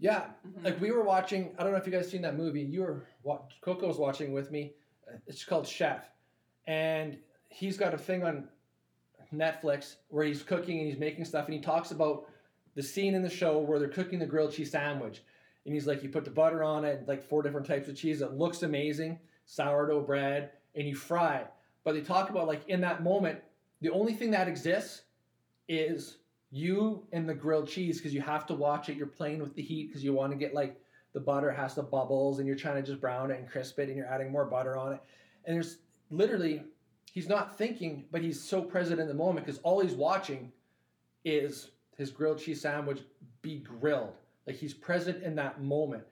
[0.00, 0.62] yeah Mhm.
[0.64, 3.04] like we were watching i don't know if you guys seen that movie you were
[3.24, 4.74] wa- coco was watching with me
[5.08, 6.08] Uh, it's called chef
[6.68, 8.48] and he's got a thing on
[9.34, 12.26] netflix where he's cooking and he's making stuff and he talks about
[12.74, 15.22] the scene in the show where they're cooking the grilled cheese sandwich
[15.64, 18.22] and he's like you put the butter on it like four different types of cheese
[18.22, 21.44] it looks amazing sourdough bread and you fry
[21.84, 23.38] but they talk about like in that moment
[23.80, 25.02] the only thing that exists
[25.68, 26.18] is
[26.50, 28.96] you and the grilled cheese because you have to watch it.
[28.96, 30.80] You're playing with the heat because you want to get like
[31.12, 33.88] the butter has the bubbles and you're trying to just brown it and crisp it
[33.88, 35.00] and you're adding more butter on it.
[35.44, 35.78] And there's
[36.10, 36.62] literally,
[37.18, 40.52] he's not thinking, but he's so present in the moment because all he's watching
[41.24, 43.00] is his grilled cheese sandwich
[43.42, 44.14] be grilled.
[44.46, 46.04] Like he's present in that moment.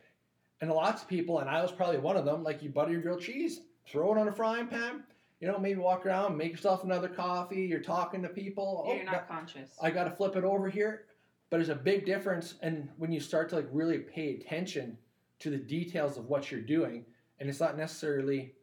[0.60, 3.02] And lots of people, and I was probably one of them, like you butter your
[3.02, 5.04] grilled cheese, throw it on a frying pan,
[5.38, 8.82] you know, maybe walk around, make yourself another coffee, you're talking to people.
[8.84, 9.78] Yeah, oh, you're not conscious.
[9.80, 11.04] I got to flip it over here.
[11.50, 14.98] But there's a big difference, and when you start to like really pay attention
[15.38, 17.04] to the details of what you're doing,
[17.38, 18.55] and it's not necessarily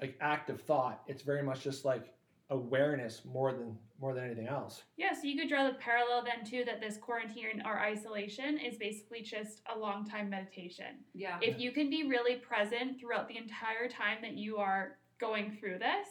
[0.00, 1.02] like active thought.
[1.06, 2.12] It's very much just like
[2.50, 4.82] awareness more than more than anything else.
[4.96, 8.76] Yeah, so you could draw the parallel then too that this quarantine or isolation is
[8.76, 10.98] basically just a long time meditation.
[11.14, 11.38] yeah.
[11.40, 15.78] If you can be really present throughout the entire time that you are going through
[15.78, 16.08] this,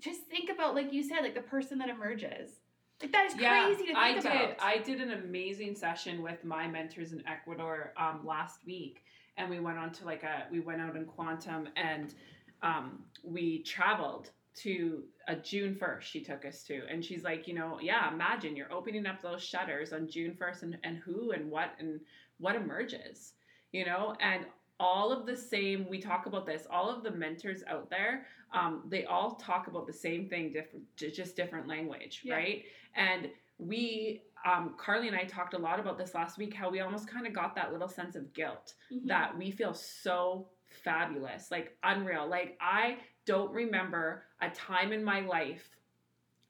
[0.00, 2.60] just think about, like you said, like the person that emerges.
[3.00, 4.22] Like that is crazy to think I about.
[4.22, 4.56] did.
[4.60, 9.02] I did an amazing session with my mentors in Ecuador um, last week,
[9.36, 12.14] and we went on to like a we went out in Quantum, and
[12.62, 16.10] um, we traveled to a June first.
[16.10, 19.42] She took us to, and she's like, you know, yeah, imagine you're opening up those
[19.42, 22.00] shutters on June first, and and who and what and
[22.38, 23.32] what emerges,
[23.72, 24.46] you know, and
[24.80, 25.86] all of the same.
[25.88, 26.66] We talk about this.
[26.70, 30.84] All of the mentors out there, um, they all talk about the same thing, different,
[30.96, 32.34] just different language, Yeah.
[32.34, 32.64] right?
[32.96, 36.52] And we, um, Carly and I talked a lot about this last week.
[36.52, 39.06] How we almost kind of got that little sense of guilt Mhm.
[39.06, 42.28] that we feel so fabulous, like unreal.
[42.28, 45.68] Like I don't remember a time in my life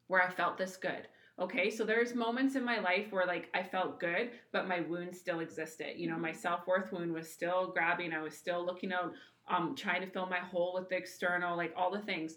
[0.07, 1.07] where I felt this good.
[1.39, 5.15] Okay, so there's moments in my life where like I felt good, but my wound
[5.15, 5.93] still existed.
[5.97, 8.13] You know, my self-worth wound was still grabbing.
[8.13, 9.13] I was still looking out,
[9.47, 12.35] um, trying to fill my hole with the external, like all the things.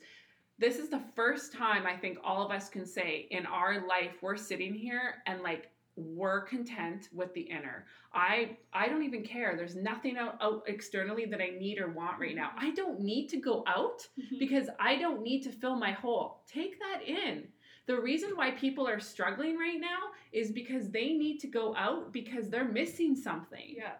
[0.59, 4.12] This is the first time I think all of us can say in our life
[4.22, 7.86] we're sitting here and like we're content with the inner.
[8.12, 9.57] I I don't even care.
[9.57, 12.51] There's nothing out, out externally that I need or want right now.
[12.57, 14.38] I don't need to go out Mhm.
[14.38, 16.42] because I don't need to fill my hole.
[16.47, 17.49] Take that in.
[17.86, 22.12] The reason why people are struggling right now is because they need to go out
[22.12, 23.74] because they're missing something.
[23.76, 23.94] yeah.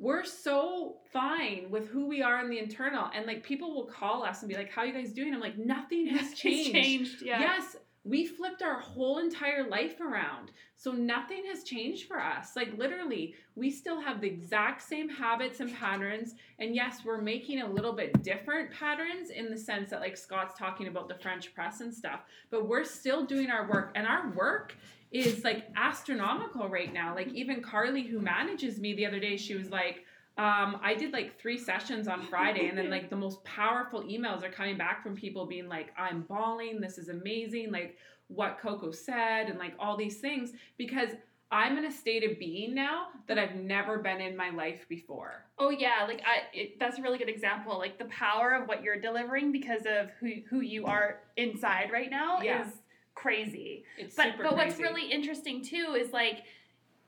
[0.00, 3.10] We're so fine with who we are in the internal.
[3.12, 5.34] And like people will call us and be like, How you guys doing?
[5.34, 6.72] I'm like, nothing has changed.
[6.72, 7.22] changed.
[7.22, 7.40] Yeah.
[7.40, 7.76] Yes,
[8.08, 10.50] we flipped our whole entire life around.
[10.76, 12.56] So nothing has changed for us.
[12.56, 16.34] Like literally, we still have the exact same habits and patterns.
[16.58, 20.58] And yes, we're making a little bit different patterns in the sense that like Scott's
[20.58, 24.30] talking about the French press and stuff, but we're still doing our work and our
[24.30, 24.74] work
[25.10, 27.14] is like astronomical right now.
[27.14, 30.04] Like even Carly who manages me the other day, she was like
[30.38, 34.44] um, I did like three sessions on Friday, and then like the most powerful emails
[34.44, 36.80] are coming back from people being like, "I'm bawling.
[36.80, 37.96] This is amazing." Like
[38.28, 41.10] what Coco said, and like all these things because
[41.50, 45.46] I'm in a state of being now that I've never been in my life before.
[45.58, 47.78] Oh yeah, like I it, that's a really good example.
[47.78, 52.10] Like the power of what you're delivering because of who who you are inside right
[52.10, 52.66] now Yeah.
[52.66, 52.74] is
[53.14, 53.84] crazy.
[53.96, 56.44] It's But but what's really interesting too is like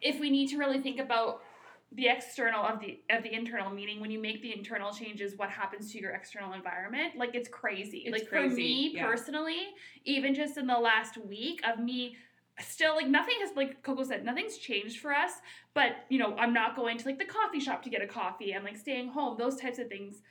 [0.00, 1.42] if we need to really think about
[1.92, 5.50] the external of the of the internal meaning when you make the internal changes what
[5.50, 9.04] happens to your external environment like it's crazy It's like for me yeah.
[9.06, 9.68] personally
[10.04, 12.16] even just in the last week of me
[12.60, 15.32] still like nothing has like coco said nothing's changed for us
[15.74, 18.54] but you know i'm not going to like the coffee shop to get a coffee
[18.54, 20.22] i'm like staying home those types of things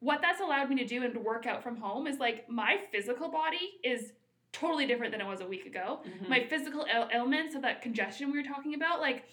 [0.00, 2.76] what that's allowed me to do and to work out from home is like my
[2.90, 4.12] physical body is
[4.52, 6.28] totally different than it was a week ago Mhm.
[6.28, 9.24] my physical ail- ailments of that congestion we were talking about like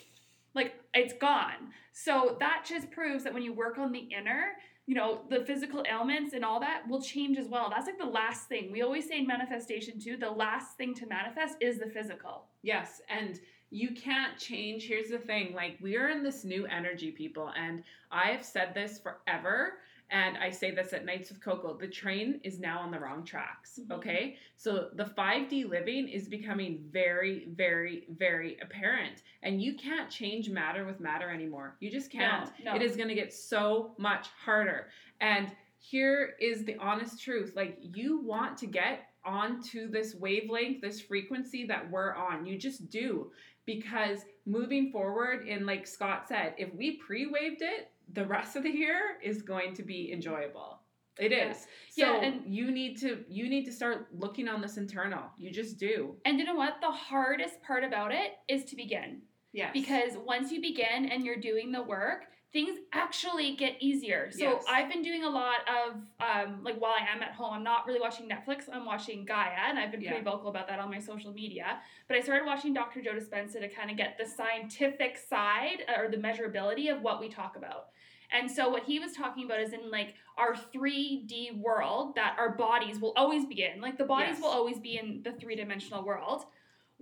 [0.55, 4.53] like it's gone so that just proves that when you work on the inner
[4.85, 8.05] you know the physical ailments and all that will change as well that's like the
[8.05, 11.87] last thing we always say in manifestation too the last thing to manifest is the
[11.87, 13.39] physical Yes, and
[13.69, 14.87] you can't change.
[14.87, 18.73] Here's the thing like, we are in this new energy, people, and I have said
[18.73, 19.73] this forever.
[20.11, 23.23] And I say this at Nights with Coco the train is now on the wrong
[23.23, 23.79] tracks.
[23.79, 23.91] Mhm.
[23.91, 24.37] Okay.
[24.57, 29.23] So the 5D living is becoming very, very, very apparent.
[29.41, 31.77] And you can't change matter with matter anymore.
[31.79, 32.51] You just can't.
[32.63, 32.75] no.
[32.75, 34.89] It is going to get so much harder.
[35.21, 40.99] And here is the honest truth like, you want to get onto this wavelength, this
[40.99, 42.45] frequency that we're on.
[42.45, 43.31] You just do.
[43.65, 48.63] Because moving forward, and like Scott said, if we pre waved it, the rest of
[48.63, 50.79] the year is going to be enjoyable.
[51.19, 51.67] It is.
[51.95, 52.05] Yeah.
[52.07, 55.23] So Yeah, and- you need to you need to start looking on this internal.
[55.37, 56.15] You just do.
[56.25, 59.21] and you know what the hardest part about it is to begin
[59.53, 59.71] Yes.
[59.73, 64.63] because once you begin and you're doing the work things actually get easier so Yes.
[64.69, 67.85] i've been doing a lot of um, like while i am at home i'm not
[67.87, 70.99] really watching netflix i'm watching gaia and i've been pretty vocal about that on my
[70.99, 75.17] social media but i started watching dr joe dispenza to kind of get the scientific
[75.17, 77.87] side uh, or the measurability of what we talk about
[78.33, 82.55] and so what he was talking about is in like our 3D world that our
[82.55, 83.81] bodies will always be in.
[83.81, 84.41] Like the bodies Yes.
[84.41, 86.45] will always be in the three-dimensional world.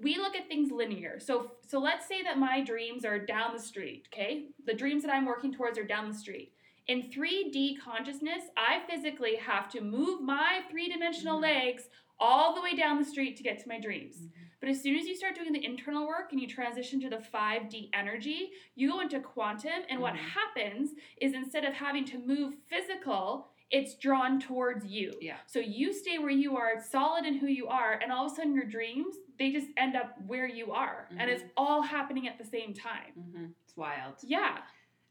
[0.02, 1.20] We look at things linear.
[1.20, 4.47] So so let's say that my dreams are down the street, okay?
[4.66, 6.54] The dreams that I'm working towards are down the street.
[6.88, 11.41] In 3D consciousness, I physically have to move my three-dimensional Mhm.
[11.41, 11.89] legs
[12.20, 14.22] all the way down the street to get to my dreams.
[14.28, 14.32] Mhm.
[14.60, 17.20] But as soon as you start doing the internal work and you transition to the
[17.22, 20.18] 5D energy, you go into quantum, and what Mhm.
[20.18, 25.13] happens is instead of having to move physical, it's drawn towards you.
[25.22, 25.38] Yeah.
[25.45, 28.32] So you stay where you are, it's solid in who you are, and all of
[28.32, 31.07] a sudden your dreams, they just end up where you are.
[31.17, 33.13] And it's all happening at the same time.
[33.15, 34.15] hmm It's wild.
[34.24, 34.57] Yeah.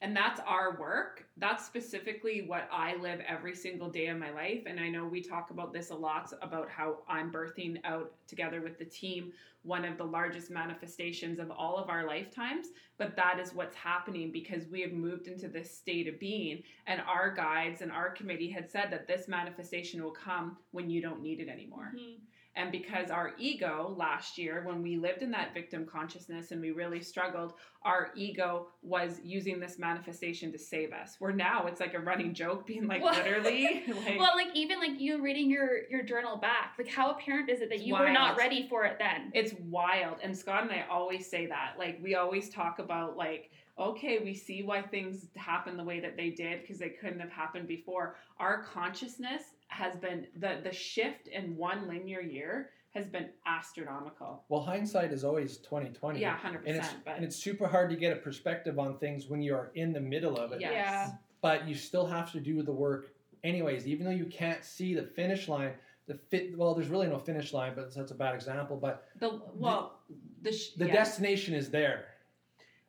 [0.01, 1.27] And that's our work.
[1.37, 4.63] That's specifically what I live every single day of my life.
[4.67, 8.61] And I know we talk about this a lot about how I'm birthing out together
[8.61, 9.33] with the team
[9.63, 12.69] one of the largest manifestations of all of our lifetimes.
[12.97, 16.63] But that is what's happening because we have moved into this state of being.
[16.87, 21.03] And our guides and our committee had said that this manifestation will come when you
[21.03, 21.93] don't need it anymore.
[21.97, 22.21] Mhm.
[22.59, 26.73] And because our ego last year, when we lived in that victim consciousness and we
[26.73, 27.53] really struggled,
[27.85, 31.15] our ego was using this manifestation to save us.
[31.21, 34.81] Where now it's like a running joke, being like Well- literally, like, well, like even
[34.81, 38.11] like you reading your your journal back, like how apparent is it that you were
[38.11, 39.31] not ready for it then?
[39.35, 40.17] it's wild.
[40.21, 41.75] And Scott and I always say that.
[41.79, 46.17] Like we always talk about like, okay, we see why things happen the way that
[46.17, 48.17] they did because they couldn't have happened before.
[48.39, 54.45] Our consciousness has been the the shift in one linear year has been astronomical.
[54.49, 56.21] Well, hindsight is always twenty twenty.
[56.21, 57.03] Yeah, hundred And it's percent.
[57.07, 60.01] And it's super hard to get a perspective on things when you are in the
[60.01, 60.61] middle of it.
[60.61, 60.73] yes.
[60.73, 61.11] Yeah.
[61.41, 63.13] But you still have to do the work
[63.45, 65.73] anyways, even though you can't see the finish line.
[66.07, 68.77] The fit well, there's really no finish line, but that's a bad example.
[68.77, 69.99] But the well
[70.43, 70.95] the sh- the yeah.
[70.95, 72.07] destination is there.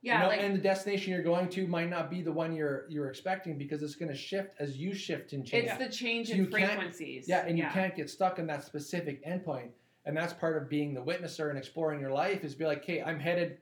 [0.01, 2.55] Yeah you know, like and the destination you're going to might not be the one
[2.55, 5.67] you're you're expecting because it's going to shift as you shift and change.
[5.67, 7.27] it's the change So in frequencies.
[7.27, 9.69] Yeah, and you can't get stuck in that specific endpoint.
[10.05, 13.01] And that's part of being the witnesser and exploring your life is be like, okay,
[13.01, 13.59] I'm headed,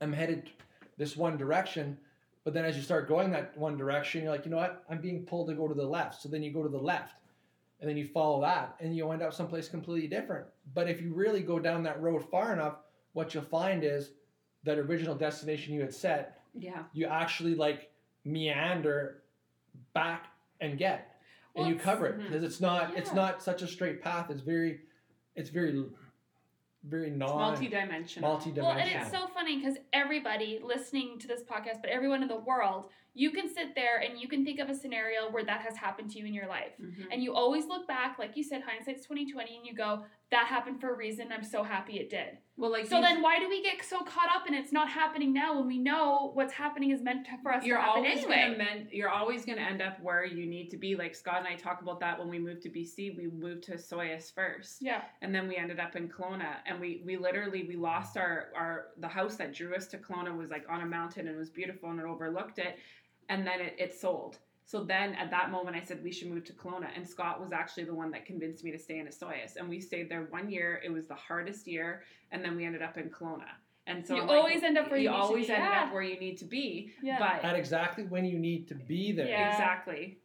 [0.00, 0.50] I'm headed
[0.96, 1.98] this one direction.
[2.44, 4.84] But then as you start going that one direction, you're like, you know what?
[4.88, 6.22] I'm being pulled to go to the left.
[6.22, 7.16] So then you go to the left.
[7.80, 10.46] And then you follow that and you end up someplace completely different.
[10.74, 12.76] But if you really go down that road far enough,
[13.14, 14.12] what you'll find is
[14.64, 16.82] that original destination you had set, Yeah.
[16.92, 17.90] you actually like
[18.24, 19.22] meander
[19.94, 20.26] back
[20.60, 21.16] and get
[21.56, 22.24] and you cover it mm-hmm.
[22.24, 24.80] because it's not it's not such a straight path it's very
[25.36, 25.84] it's very
[26.84, 28.20] very It's non multidimensional.
[28.20, 32.28] multi-dimensional Well, and it's so funny because everybody listening to this podcast, but everyone in
[32.28, 35.60] the world, you can sit there and you can think of a scenario where that
[35.62, 36.72] has happened to you in your life.
[36.80, 37.08] Mhm.
[37.10, 40.46] And you always look back, like you said, hindsight's twenty twenty, and you go, "That
[40.46, 41.32] happened for a reason.
[41.32, 44.28] I'm so happy it did." Well, like So then, why do we get so caught
[44.36, 47.54] up and it's not happening now when we know what's happening is meant to, for
[47.54, 48.42] us you're to happen always anyway?
[48.42, 50.94] gonna men- you're always gonna end up where you need to be.
[50.94, 53.16] Like Scott and I talk about that when we moved to BC.
[53.16, 56.56] We moved to Osoyoos first, yeah, and then we ended up in Kelowna.
[56.66, 60.36] And we we literally we lost our our the house that drew us to Kelowna
[60.36, 62.78] was like on a mountain and it was beautiful and it overlooked it,
[63.30, 64.36] and then it, it sold.
[64.66, 67.52] So then at that moment I said we should move to Kelowna, and Scott was
[67.52, 69.56] actually the one that convinced me to stay in Osoyoos.
[69.56, 70.80] And we stayed there one year.
[70.84, 73.48] It was the hardest year, and then we ended up in Kelowna.
[73.86, 75.84] And so You I'm like, always end up where you need to always end yeah.
[75.84, 76.92] up where you need to be.
[77.02, 77.18] yeah.
[77.18, 79.50] But at exactly when you need to be there Yeah.
[79.50, 80.18] Exactly.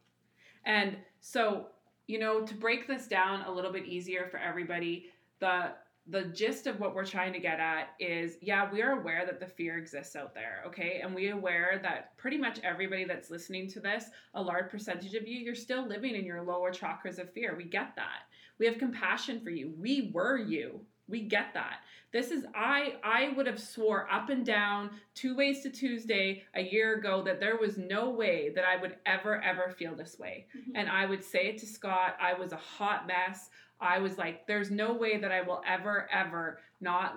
[0.64, 1.68] And so,
[2.06, 5.06] you know, to break this down a little bit easier for everybody,
[5.40, 5.72] the
[6.08, 9.40] the gist of what we're trying to get at is yeah, we are aware that
[9.40, 11.00] the fear exists out there, okay?
[11.02, 15.14] And we are aware that pretty much everybody that's listening to this, a large percentage
[15.14, 17.54] of you, you're still living in your lower chakras of fear.
[17.56, 18.22] We get that.
[18.58, 19.72] We have compassion for you.
[19.76, 20.80] We were you.
[21.08, 21.80] We get that.
[22.12, 26.62] This is I I would have swore up and down two ways to Tuesday a
[26.62, 30.46] year ago that there was no way that I would ever ever feel this way.
[30.56, 30.72] Mhm.
[30.76, 33.50] And I would say it to Scott, I was a hot mess.
[33.80, 37.16] I was like there's no way that I will ever ever not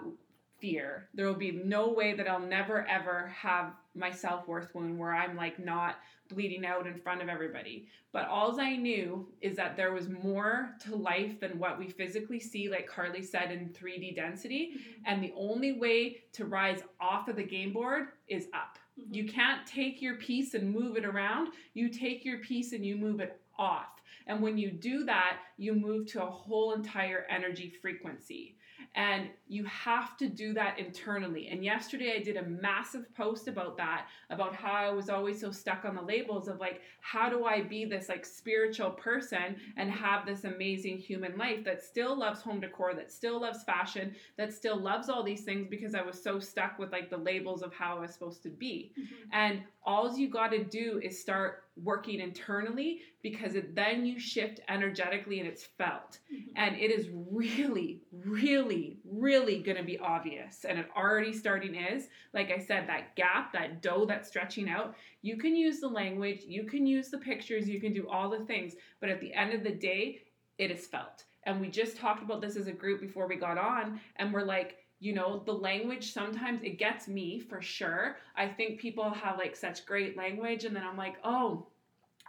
[0.59, 1.07] fear.
[1.13, 5.35] There will be no way that I'll never ever have my self-worth wound where I'm
[5.37, 5.95] like not
[6.27, 7.87] bleeding out in front of everybody.
[8.11, 12.39] But all I knew is that there was more to life than what we physically
[12.39, 14.73] see, like Carly said, in 3D density.
[15.05, 18.77] And the only way to rise off of the game board is up.
[18.99, 19.15] Mhm.
[19.15, 21.53] You can't take your piece and move it around.
[21.73, 23.98] You take your piece and you move it off.
[24.29, 28.57] And when you do that, you move to a whole entire energy frequency.
[28.95, 31.47] And you have to do that internally.
[31.47, 35.51] And yesterday I did a massive post about that, about how I was always so
[35.51, 39.89] stuck on the labels of like, how do I be this like spiritual person and
[39.89, 44.53] have this amazing human life that still loves home decor, that still loves fashion, that
[44.53, 47.73] still loves all these things because I was so stuck with like the labels of
[47.73, 48.91] how I was supposed to be.
[48.99, 49.07] Mhm.
[49.31, 54.59] And all you got to do is start working internally because it, then you shift
[54.69, 56.19] energetically and it's felt.
[56.31, 56.51] Mhm.
[56.55, 60.65] And it is really, really, really going to be obvious.
[60.65, 62.07] And it already starting is.
[62.33, 66.41] Like I said, that gap, that dough that's stretching out, you can use the language,
[66.45, 68.75] you can use the pictures, you can do all the things.
[68.99, 70.21] But at the end of the day,
[70.57, 71.23] it is felt.
[71.43, 73.99] And we just talked about this as a group before we got on.
[74.17, 78.79] And we're like, you know the language sometimes it gets me for sure i think
[78.79, 81.65] people have like such great language and then i'm like oh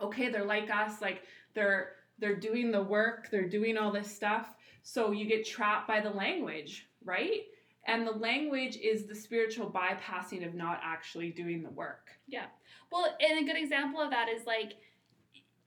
[0.00, 1.22] okay they're like us like
[1.54, 6.00] they're they're doing the work they're doing all this stuff so you get trapped by
[6.00, 7.42] the language right
[7.86, 12.46] and the language is the spiritual bypassing of not actually doing the work Yeah.
[12.90, 14.74] Well, and a good example of that is like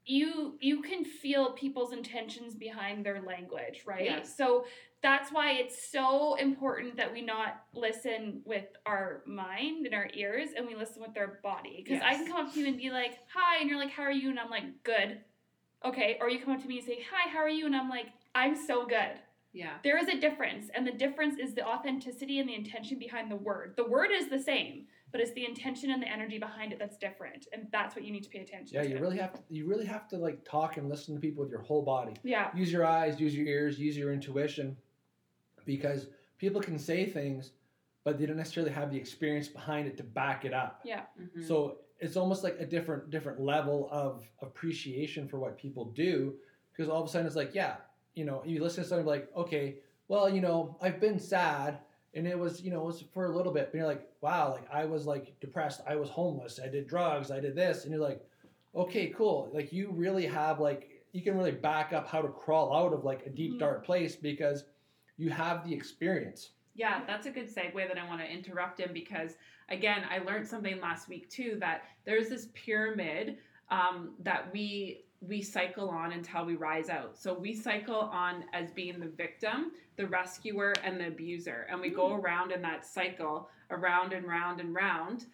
[0.05, 4.03] you you can feel people's intentions behind their language, right?
[4.03, 4.35] Yes.
[4.35, 4.65] So
[5.01, 10.49] that's why it's so important that we not listen with our mind and our ears
[10.55, 11.83] and we listen with our body.
[11.83, 14.03] Because I can come up to you and be like, "Hi," and you're like, "How
[14.03, 15.21] are you?" and I'm like, "Good."
[15.85, 17.89] Okay, or you come up to me and say, "Hi, how are you?" and I'm
[17.89, 19.19] like, "I'm so good."
[19.51, 19.77] Yeah.
[19.83, 23.35] There is a difference, and the difference is the authenticity and the intention behind the
[23.35, 23.75] word.
[23.77, 26.97] The word is the same, but it's the intention and the energy behind it that's
[26.97, 28.89] different, and that's what you need to pay attention Yeah, to.
[28.89, 29.39] you really have to.
[29.49, 32.13] You really have to like talk and listen to people with your whole body.
[32.23, 34.75] yeah, Use your eyes, use your ears, use your intuition,
[35.65, 36.07] because
[36.39, 37.51] people can say things,
[38.03, 40.81] but they don't necessarily have the experience behind it to back it up.
[40.83, 41.45] yeah, Mhm.
[41.47, 46.39] So it's almost like a different different level of appreciation for what people do,
[46.71, 47.77] because all of a sudden it's like, yeah,
[48.15, 49.75] you know, you listen to something like, okay,
[50.07, 51.79] well, you know, I've been sad.
[52.15, 54.51] And it was, you know, it was for a little bit, but you're like, wow,
[54.51, 57.91] like I was like depressed, I was homeless, I did drugs, I did this, and
[57.91, 58.21] you're like,
[58.75, 59.49] okay, cool.
[59.51, 63.03] Like you really have like you can really back up how to crawl out of
[63.03, 63.59] like a deep Mhm.
[63.59, 64.65] dark place because
[65.17, 66.51] you have the experience.
[66.75, 69.37] Yeah, that's a good segue that I want to interrupt him because,
[69.69, 73.37] again, I learned something last week too that there's this pyramid
[73.69, 77.17] um, that we we cycle on until we rise out.
[77.17, 81.89] So we cycle on as being the victim, the rescuer, and the abuser, and we
[81.89, 82.21] go hmm.
[82.21, 85.25] around in that cycle, around and round and round.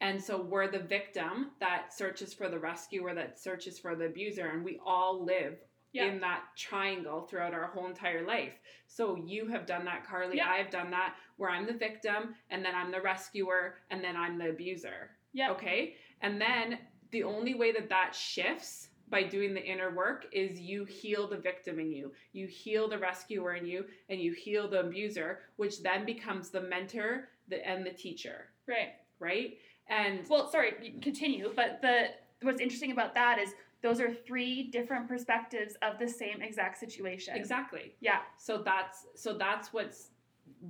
[0.00, 4.48] And so we're the victim that searches for the rescuer, that searches for the abuser,
[4.48, 5.56] and we all live
[5.92, 6.06] Yeah.
[6.06, 8.54] in that triangle throughout our whole entire life.
[8.86, 10.38] So you have done that, Carly.
[10.38, 10.50] Yeah.
[10.50, 14.38] I've done that, where I'm the victim, and then I'm the rescuer, and then I'm
[14.38, 15.10] the abuser.
[15.32, 15.50] yeah.
[15.52, 15.96] Okay?
[16.20, 16.78] And then
[17.10, 21.36] the only way that that shifts by doing the inner work is you heal the
[21.36, 25.82] victim in you, you heal the rescuer in you, and you heal the abuser, which
[25.82, 28.94] then becomes the mentor the, and the teacher, Right.
[29.18, 29.58] right?
[29.88, 32.08] And Well, sorry, continue, but the
[32.42, 37.36] what's interesting about that is those are three different perspectives of the same exact situation.
[37.36, 37.94] exactly.
[38.00, 38.20] Yeah.
[38.38, 40.08] So that's so that's what's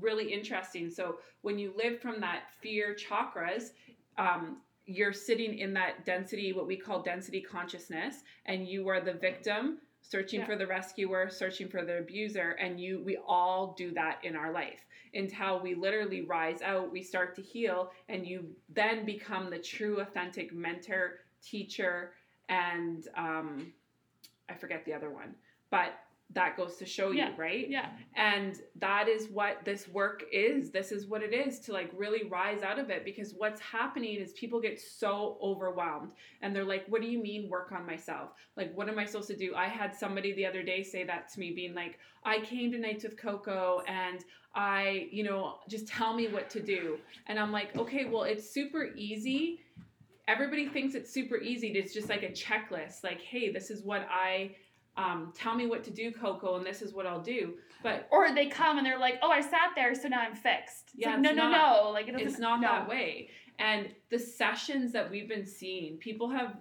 [0.01, 0.91] really interesting.
[0.91, 3.70] So when you live from that fear chakras,
[4.18, 9.12] um, you're sitting in that density, what we call density consciousness, and you are the
[9.14, 10.47] victim searching Yeah.
[10.47, 14.53] for the rescuer, searching for the abuser, and you we all do that in our
[14.53, 19.59] life until we literally rise out, we start to heal, and you then become the
[19.59, 22.12] true authentic mentor, teacher,
[22.49, 23.72] and um,
[24.49, 25.35] I forget the other one,
[25.70, 25.95] but
[26.31, 27.31] that goes to show Yeah.
[27.31, 27.68] you, right?
[27.70, 27.91] Yeah.
[28.16, 30.70] And that is what this work is.
[30.70, 34.16] This is what it is to like really rise out of it because what's happening
[34.16, 36.11] is people get so overwhelmed
[36.43, 38.31] and they're like, What do you mean work on myself?
[38.57, 39.55] Like, what am I supposed to do?
[39.55, 42.79] I had somebody the other day say that to me, being like, I came to
[42.79, 44.25] Nights with Coco and
[44.57, 46.99] I, you know, just tell me what to do.
[47.27, 49.61] And I'm like, Okay, well, it's super easy.
[50.27, 51.68] Everybody thinks it's super easy.
[51.68, 53.05] It's just like a checklist.
[53.05, 54.57] Like, hey, this is what I
[54.97, 57.55] um, tell me what to do, Coco, and this is what I'll do.
[57.82, 60.92] But Or they come and they're like, "Oh, I sat there, so now I'm fixed."
[60.95, 61.90] It's Yeah, like, no, no, not- no.
[61.90, 62.68] Like it it's not no.
[62.68, 63.28] that way.
[63.59, 66.57] And the sessions that we've been seeing, people have,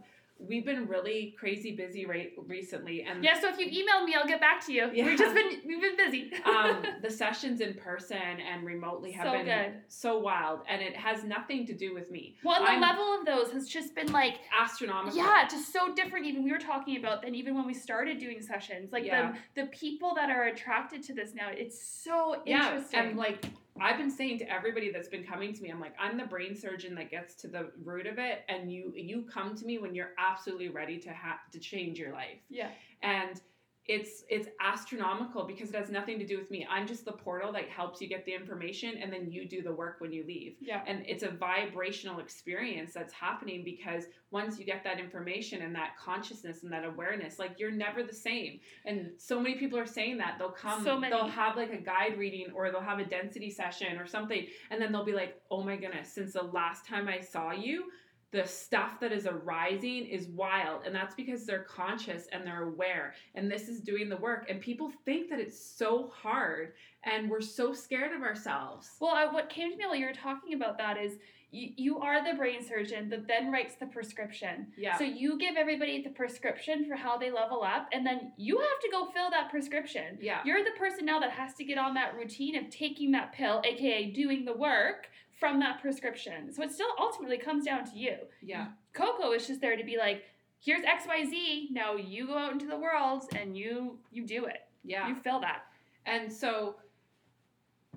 [0.48, 3.40] we've been really crazy busy right recently, and Yeah.
[3.40, 4.90] So if you email me, I'll get back to you.
[4.94, 5.06] Yeah.
[5.06, 6.32] We've just been we've been busy.
[6.46, 9.74] um, the sessions in person and remotely have So been good.
[9.88, 12.36] so wild, and it has nothing to do with me.
[12.44, 14.36] well, the I'm level of those has just been like.
[14.60, 15.18] astronomical.
[15.18, 16.26] Yeah, just so different.
[16.26, 18.92] Even we were talking about than even when we started doing sessions.
[18.92, 19.34] Like Yeah.
[19.56, 23.46] the the people that are attracted to this now, it's so interesting yeah, and like
[23.82, 26.56] I've been saying to everybody that's been coming to me, I'm like, I'm the brain
[26.56, 29.96] surgeon that gets to the root of it, and you you come to me when
[29.96, 32.40] you're absolutely ready to have to change your life.
[32.50, 32.70] yeah,
[33.02, 33.42] and
[33.86, 36.66] it's it's astronomical because it has nothing to do with me.
[36.70, 39.74] I'm just the portal that helps you get the information and then you do the
[39.74, 40.56] work when you leave.
[40.62, 45.76] Yeah, and it's a vibrational experience that's happening because once you get that information and
[45.76, 48.60] that consciousness and that awareness like you're never the same.
[48.86, 51.14] And so many people are saying that they'll come So many.
[51.14, 54.82] they'll have like a guide reading or they'll have a density session or something and
[54.82, 57.86] then they'll be like oh my goodness since the last time i saw you
[58.34, 63.14] the stuff that is arising is wild and that's because they're conscious and they're aware
[63.36, 66.74] and this is doing the work and people think that it's so hard
[67.06, 70.14] and we're so scared of ourselves Well, I, what came to me while you were
[70.14, 71.14] talking about that is
[71.52, 74.66] you, you are the brain surgeon that then writes the prescription.
[74.76, 78.58] yeah So you give everybody the prescription for how they level up, and then you
[78.58, 80.18] have to go fill that prescription.
[80.20, 83.34] yeah You're the person now that has to get on that routine of taking that
[83.34, 85.10] pill, aka doing the work
[85.40, 86.54] from that prescription.
[86.54, 88.16] So it still ultimately comes down to you.
[88.42, 90.24] yeah Coco is just there to be like,
[90.60, 94.62] here's XYZ, now you go out into the world and you you do it.
[94.84, 95.64] yeah You fill that.
[96.06, 96.76] And so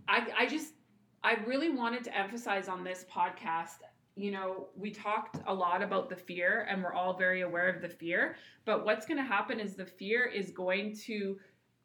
[0.09, 0.75] I I just
[1.23, 3.79] I really wanted to emphasize on this podcast
[4.19, 7.83] you know, we talked a lot about the fear and we're all very aware of
[7.83, 11.39] the fear, but what's going to happen is the fear is going to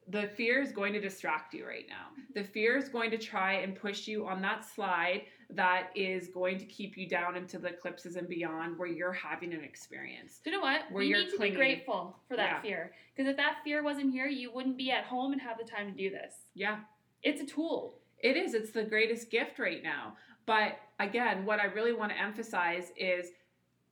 [0.07, 2.07] the fear is going to distract you right now.
[2.11, 2.39] Mm-hmm.
[2.39, 5.23] The fear is going to try and push you on that slide
[5.55, 9.53] that is going to keep you down into the eclipses and beyond where you're having
[9.53, 10.39] an experience.
[10.43, 10.81] Do you know what?
[10.91, 11.53] Where we you're need to clinging.
[11.55, 12.61] be grateful for that Yeah.
[12.61, 12.93] fear.
[13.15, 15.91] Because if that fear wasn't here, you wouldn't be at home and have the time
[15.91, 16.33] to do this.
[16.53, 16.79] Yeah.
[17.23, 17.99] It's a tool.
[18.19, 18.53] It is.
[18.53, 20.15] It's the greatest gift right now.
[20.45, 23.31] But again, what I really want to emphasize is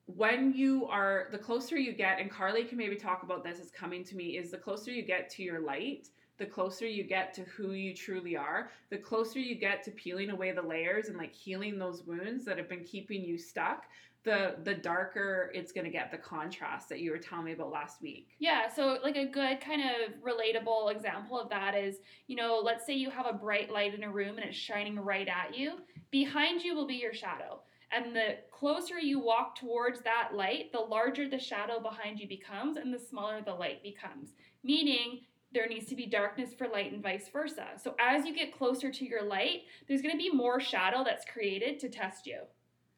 [0.06, 3.70] when you are the closer you get, and Carly can maybe talk about this, is
[3.70, 6.08] coming to me, is the closer you get to your light,
[6.40, 10.32] the closer you get to who you truly are, the closer you get to peeling
[10.32, 13.86] away the layers and like healing those wounds that have been keeping you stuck,
[14.24, 18.02] the the darker it's gonna get, the contrast that you were telling me about last
[18.02, 18.30] week.
[18.40, 22.86] Yeah, so like a good kind of relatable example of that is, you know, let's
[22.86, 25.80] say you have a bright light in a room and it's shining right at you.
[26.12, 27.62] Behind you will be your shadow.
[27.92, 32.78] And the closer you walk towards that light, the larger the shadow behind you becomes
[32.78, 34.30] and the smaller the light becomes.
[34.64, 35.22] Meaning
[35.54, 37.68] there needs to be darkness for light and vice versa.
[37.82, 41.26] So as you get closer to your light, there's going to be more shadow that's
[41.26, 42.42] created to test you.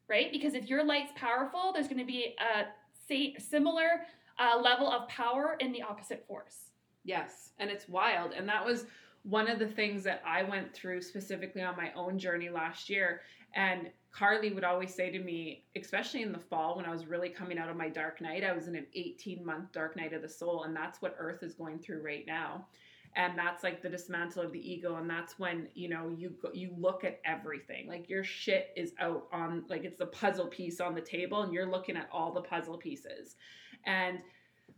[0.08, 0.30] Right?
[0.30, 4.02] Because if your light's powerful, there's going to be a similar
[4.38, 6.70] uh, level of power in the opposite force.
[7.04, 8.32] Yes, and it's wild.
[8.32, 8.86] And that was
[9.22, 13.20] one of the things that I went through specifically on my own journey last year.
[13.54, 17.28] And Carly would always say to me, especially in the fall when I was really
[17.28, 20.22] coming out of my dark night, I was in an 18 month dark night of
[20.22, 20.64] the soul.
[20.64, 22.66] And that's what Earth is going through right now.
[23.14, 24.96] And that's like the dismantle of the ego.
[24.96, 27.86] And that's when, you know, you go, you look at everything.
[27.86, 31.52] Like your shit is out on, like it's the puzzle piece on the table and
[31.52, 33.36] you're looking at all the puzzle pieces.
[33.84, 34.20] And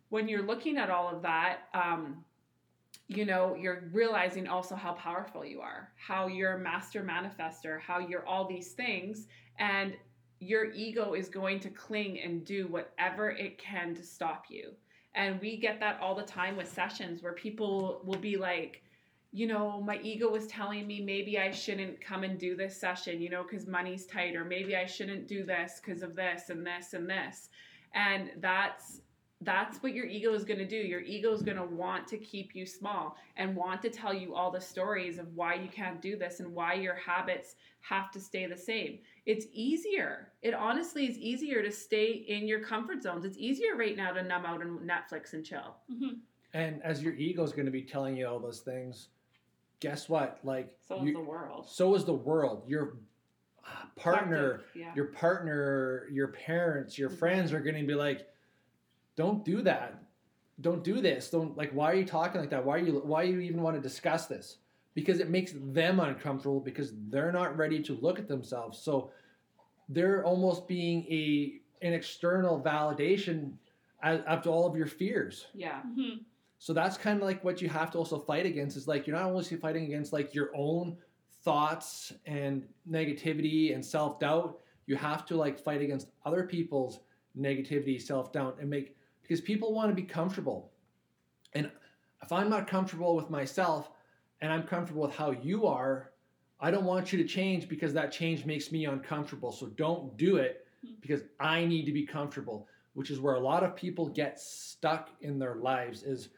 [0.09, 2.25] when you're looking at all of that, um,
[3.09, 7.99] you know, you're realizing also how powerful you are, how you're a master manifester, how
[7.99, 9.27] you're all these things,
[9.59, 9.95] and
[10.41, 14.73] your ego is going to cling and do whatever it can to stop you.
[15.15, 18.83] And we get that all the time with sessions where people will be like,
[19.33, 23.21] you know, my ego was telling me maybe I shouldn't come and do this session,
[23.21, 26.67] you know, because money's tight, or maybe I shouldn't do this because of this and
[26.67, 27.49] this and this.
[27.95, 29.01] And that's
[29.45, 30.77] that's what your ego is going to do.
[30.77, 34.35] Your ego is going to want to keep you small and want to tell you
[34.35, 38.21] all the stories of why you can't do this and why your habits have to
[38.21, 38.99] stay the same.
[39.27, 40.33] It's easier.
[40.43, 43.25] It honestly is easier to stay in your comfort zones.
[43.25, 45.77] It's easier right now to numb out on Netflix and chill.
[45.93, 46.15] Mm-hmm.
[46.55, 49.09] And as your ego is going to be telling you all those things,
[49.81, 50.39] guess what?
[50.45, 51.67] Like So you- is the world.
[51.69, 52.65] so is the world.
[52.67, 52.97] Your
[53.67, 54.93] uh, partner, yeah.
[54.95, 57.19] your partner, your parents, your Mhm.
[57.19, 58.29] friends are going to be like,
[59.17, 60.03] "Don't do that.
[60.61, 61.31] Don't do this.
[61.31, 61.71] Don't like.
[61.73, 62.65] Why are you talking like that?
[62.65, 63.01] Why are you?
[63.05, 64.59] Why do you even want to discuss this?
[64.95, 68.79] Because it makes them uncomfortable because they're not ready to look at themselves.
[68.79, 69.11] So
[69.89, 73.53] they're almost being a an external validation
[74.03, 75.47] as, after all of your fears.
[75.55, 75.81] yeah.
[75.83, 76.23] Mm-hmm.
[76.59, 79.17] So that's kind of like what you have to also fight against is like you're
[79.17, 80.97] not only fighting against like your own
[81.43, 87.01] thoughts and negativity and self-doubt, you have to like fight against other people's
[87.39, 90.71] negativity, self-doubt and make because people want to be comfortable.
[91.55, 91.71] And
[92.23, 93.91] if I'm not comfortable with myself
[94.41, 96.11] and I'm comfortable with how you are,
[96.61, 99.51] I don't want you to change because that change makes me uncomfortable.
[99.51, 100.93] So don't do it hmm.
[101.01, 105.09] because I need to be comfortable, which is where a lot of people get stuck
[105.23, 106.29] in their lives is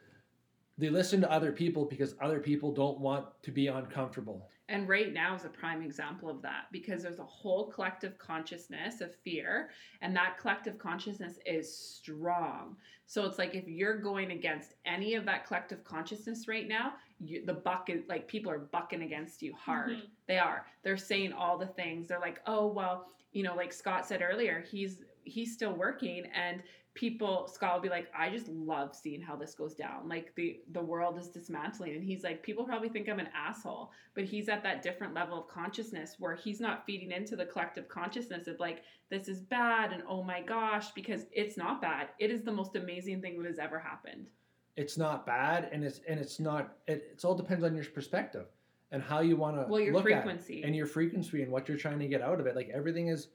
[0.77, 4.49] they listen to other people because other people don't want to be uncomfortable.
[4.69, 8.99] And right now is a prime example of that because there's a whole collective consciousness
[8.99, 9.69] of fear,
[10.01, 12.75] and that collective consciousness is strong.
[13.05, 17.45] So it's like if you're going against any of that collective consciousness right now, you,
[17.45, 19.91] the buck is like people are bucking against you hard.
[19.91, 20.01] Mhm.
[20.27, 20.65] They are.
[20.83, 22.09] They're saying all the things.
[22.09, 26.61] They're like, oh well, you know, like Scott said earlier, he's he's still working and
[26.97, 30.09] people Scott will be like, I just love seeing how this goes down.
[30.09, 31.93] Like the the world is dismantling.
[31.93, 35.37] And he's like, people probably think I'm an asshole, but he's at that different level
[35.37, 38.81] of consciousness where he's not feeding into the collective consciousness of like,
[39.11, 42.09] this is bad and oh my gosh, because it's not bad.
[42.17, 44.27] It is the most amazing thing that has ever happened.
[44.75, 48.47] It's not bad and it's and it's not it it's all depends on your perspective
[48.91, 50.59] and how you want to Well, your look frequency.
[50.59, 52.55] at it and your frequency and what you're trying to get out of it.
[52.55, 53.27] Like everything is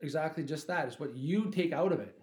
[0.00, 0.86] exactly just that.
[0.86, 2.18] It's what you take out of it.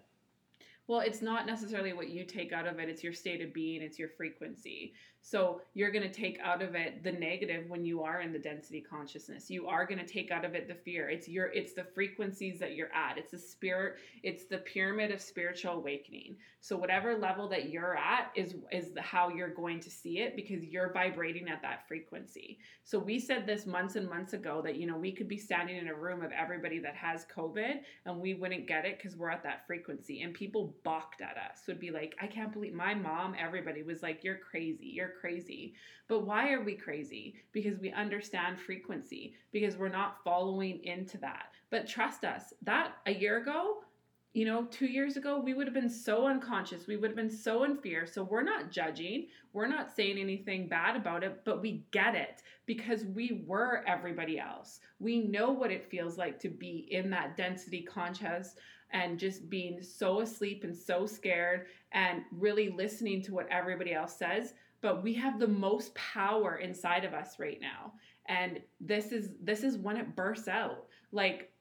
[0.90, 3.80] Well, it's not necessarily what you take out of it, it's your state of being,
[3.80, 4.92] it's your frequency.
[5.22, 8.38] So you're going to take out of it the negative when you are in the
[8.38, 9.50] density consciousness.
[9.50, 11.08] You are going to take out of it the fear.
[11.08, 13.18] It's your it's the frequencies that you're at.
[13.18, 16.36] It's the spirit, it's the pyramid of spiritual awakening.
[16.60, 20.36] So whatever level that you're at is is the, how you're going to see it
[20.36, 22.58] because you're vibrating at that frequency.
[22.84, 25.76] So we said this months and months ago that you know we could be standing
[25.76, 29.30] in a room of everybody that has COVID and we wouldn't get it because we're
[29.30, 32.94] at that frequency and people balked at us would be like i can't believe my
[32.94, 35.74] mom everybody was like you're crazy you're you're crazy.
[36.08, 37.34] But why are we crazy?
[37.52, 41.46] Because we understand frequency, because we're not following into that.
[41.70, 43.78] But trust us, that a year ago,
[44.32, 46.86] you know, two years ago, we would have been so unconscious.
[46.86, 48.06] We would have been so in fear.
[48.06, 49.26] So we're not judging.
[49.52, 54.38] We're not saying anything bad about it, but we get it because we were everybody
[54.38, 54.78] else.
[55.00, 58.54] We know what it feels like to be in that density conscious
[58.92, 64.16] and just being so asleep and so scared and really listening to what everybody else
[64.16, 64.54] says.
[64.82, 67.92] But we have the most power inside of us right now.
[68.26, 70.86] And this is this is when it bursts out.
[71.12, 71.52] Like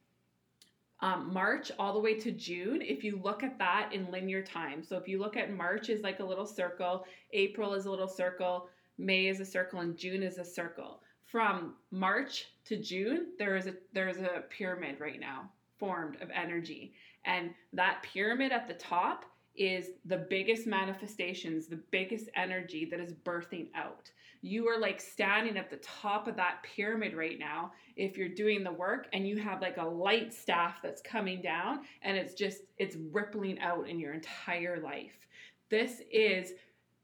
[1.02, 4.84] um, March all the way to June, if you look at that in linear time.
[4.84, 8.08] So if you look at March is like a little circle, April is a little
[8.08, 11.02] circle, May is a circle, and June is a circle.
[11.26, 15.50] From March to June, there is a there is a pyramid right now
[15.80, 16.94] formed of energy.
[17.26, 19.26] And that pyramid at the top
[19.60, 24.10] is the biggest manifestations, the biggest energy that is birthing out.
[24.42, 28.64] You are like standing at the top of that pyramid right now if you're doing
[28.64, 32.62] the work and you have like a light staff that's coming down and it's just
[32.78, 35.28] it's rippling out in your entire life.
[35.70, 36.54] This is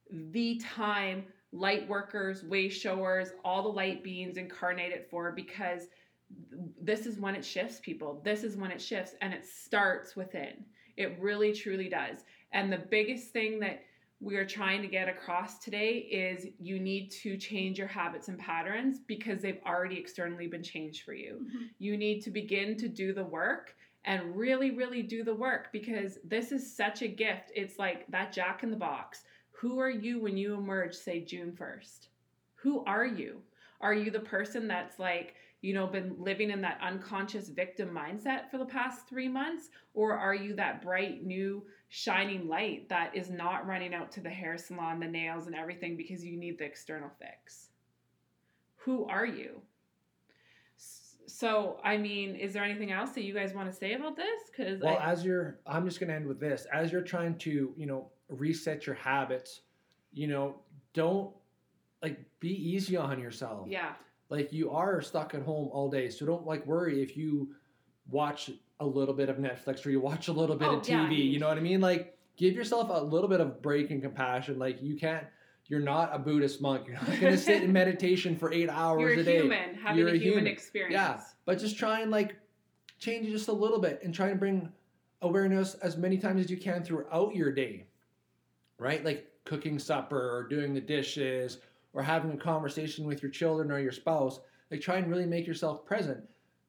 [0.09, 5.87] the time light workers, way showers, all the light beings incarnated for because
[6.81, 8.21] this is when it shifts people.
[8.23, 10.63] This is when it shifts and it starts within.
[10.97, 12.23] It really truly does.
[12.51, 13.83] And the biggest thing that
[14.21, 18.39] we are trying to get across today is you need to change your habits and
[18.39, 21.41] patterns because they've already externally been changed for you.
[21.43, 21.65] Mm-hmm.
[21.79, 23.75] You need to begin to do the work
[24.05, 27.51] and really, really do the work because this is such a gift.
[27.53, 29.23] It's like that jack in the box.
[29.51, 32.07] Who are you when you emerge, say June 1st?
[32.55, 33.41] Who are you?
[33.81, 38.49] Are you the person that's like, you know, been living in that unconscious victim mindset
[38.49, 39.69] for the past three months?
[39.93, 41.63] Or are you that bright, new,
[41.95, 45.95] shining light that is not running out to the hair salon, the nails, and everything
[45.95, 47.69] because you need the external fix?
[48.79, 49.61] Who are you?
[51.25, 54.41] So, I mean, is there anything else that you guys want to say about this?
[54.51, 56.67] Because well, I, as you're, I'm just going to end with this.
[56.73, 59.61] As you're trying to, you know, reset your habits,
[60.11, 60.57] you know,
[60.93, 61.33] don't
[62.03, 63.67] like be easy on yourself.
[63.69, 63.93] Yeah
[64.29, 67.49] like you are stuck at home all day so don't like worry if you
[68.09, 71.11] watch a little bit of netflix or you watch a little bit oh, of tv
[71.11, 71.17] yeah.
[71.17, 71.81] you know what i mean?
[71.81, 74.59] Like give yourself a little bit of break and compassion.
[74.59, 75.25] Like you can't
[75.67, 76.85] you're not a buddhist monk.
[76.87, 79.41] You're not going to sit in meditation for eight hours you're a, a day.
[79.41, 80.47] human having you're a, a human, human.
[80.47, 80.93] experience.
[80.93, 82.35] Yeah but just try and like
[82.99, 84.71] change it just a little bit and try and bring
[85.21, 87.85] awareness as many times as you can throughout your day
[88.77, 89.03] right?
[89.03, 91.59] Like cooking supper or doing the dishes
[91.93, 94.39] or having a conversation with your children or your spouse,
[94.71, 96.23] like try and really make yourself present.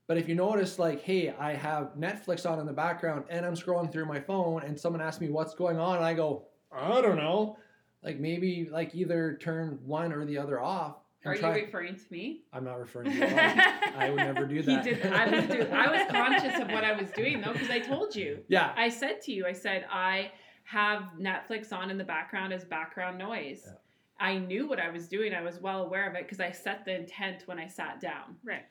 [0.07, 3.57] But if you notice, like, hey, I have Netflix on in the background and I'm
[3.57, 7.01] scrolling through my phone and someone asks me what's going on, and I go, I
[7.01, 7.59] don't know.
[8.03, 10.97] Like maybe like either turn one or the other off.
[11.25, 11.57] Are try.
[11.57, 12.43] you referring to me?
[12.53, 13.25] I'm not referring to you.
[13.97, 14.87] I would never do that.
[14.87, 15.07] He did.
[15.07, 15.73] I was doing.
[15.73, 18.45] I was conscious of what I was doing though, because I told you.
[18.49, 18.73] Yeah.
[18.77, 20.31] I said to you, I said I
[20.65, 23.63] have Netflix on in the background as background noise.
[23.67, 23.73] Yeah.
[24.19, 25.35] I knew what I was doing.
[25.35, 28.37] I was well aware of it because I set the intent when I sat down.
[28.45, 28.65] Right.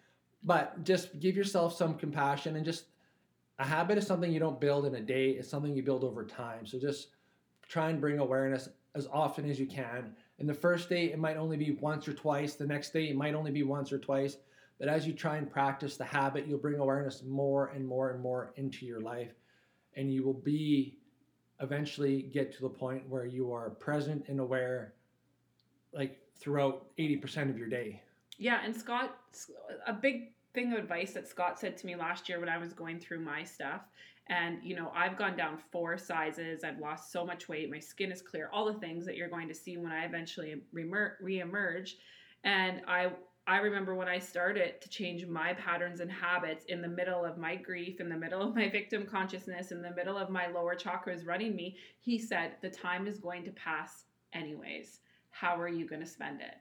[0.46, 2.86] But just give yourself some compassion and just
[3.58, 6.24] a habit is something you don't build in a day, it's something you build over
[6.24, 6.66] time.
[6.66, 7.08] So just
[7.68, 10.16] try and bring awareness as often as you can.
[10.40, 12.56] In the first day, it might only be once or twice.
[12.56, 14.38] The next day, it might only be once or twice.
[14.78, 18.22] But as you try and practice the habit, you'll bring awareness more and more and
[18.22, 19.32] more into your life.
[19.96, 20.98] And you will be
[21.62, 24.94] eventually get to the point where you are present and aware
[25.94, 28.02] like throughout 80% of your day.
[28.38, 29.16] Yeah, and Scott,
[29.88, 32.74] a big thing of advice that Scott said to me last year when I was
[32.74, 33.82] going through my stuff.
[34.28, 36.64] And, you know, I've gone down four sizes.
[36.64, 37.70] I've lost so much weight.
[37.70, 38.50] My skin is clear.
[38.52, 41.92] All the things that you're going to see when I eventually reemerge.
[42.44, 43.12] And I,
[43.46, 47.38] I remember when I started to change my patterns and habits in the middle of
[47.38, 50.76] my grief, in the middle of my victim consciousness, in the middle of my lower
[50.76, 55.02] chakras running me, he said, the time is going to pass anyways.
[55.30, 56.56] How are you going to spend it?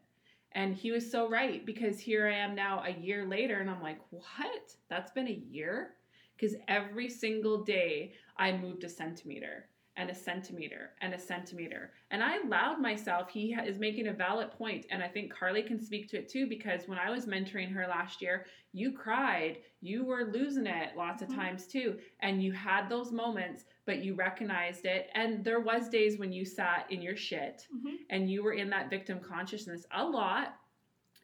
[0.54, 3.82] And he was so right because here I am now a year later and I'm
[3.82, 4.74] like, what?
[4.88, 5.94] That's been a year?
[6.36, 11.92] Because every single day I moved a centimeter and a centimeter and a centimeter.
[12.10, 15.80] And I allowed myself, he is making a valid point, and I think Carly can
[15.80, 20.04] speak to it too, because when I was mentoring her last year, you cried, you
[20.04, 21.40] were losing it lots of mm-hmm.
[21.40, 25.08] times too, and you had those moments, but you recognized it.
[25.14, 27.96] And there was days when you sat in your shit mm-hmm.
[28.10, 30.56] and you were in that victim consciousness a lot.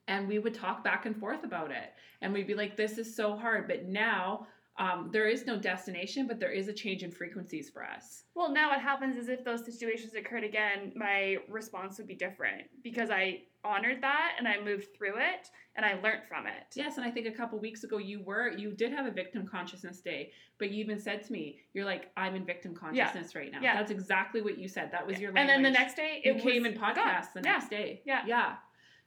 [0.09, 1.93] And we would talk back and forth about it.
[2.21, 3.69] And we'd be like, this is so hard.
[3.69, 4.47] But now
[4.79, 8.25] um, there is no destination, but there is a change in frequencies for us.
[8.35, 12.63] Well, now what happens is if those situations occurred again, my response would be different
[12.83, 16.65] because I honored that and I moved through it and I learned from it.
[16.75, 19.47] Yes, and I think a couple weeks ago you were you did have a victim
[19.47, 23.53] consciousness day, but you even said to me, "You're like I'm in victim consciousness right
[23.53, 23.77] now." Yeah.
[23.77, 24.91] That's exactly what you said.
[24.93, 26.95] That was your and then the next day you it came was in gone.
[26.95, 27.53] podcast the Yeah.
[27.53, 28.01] next day.
[28.07, 28.23] Yeah.
[28.27, 28.55] Yeah.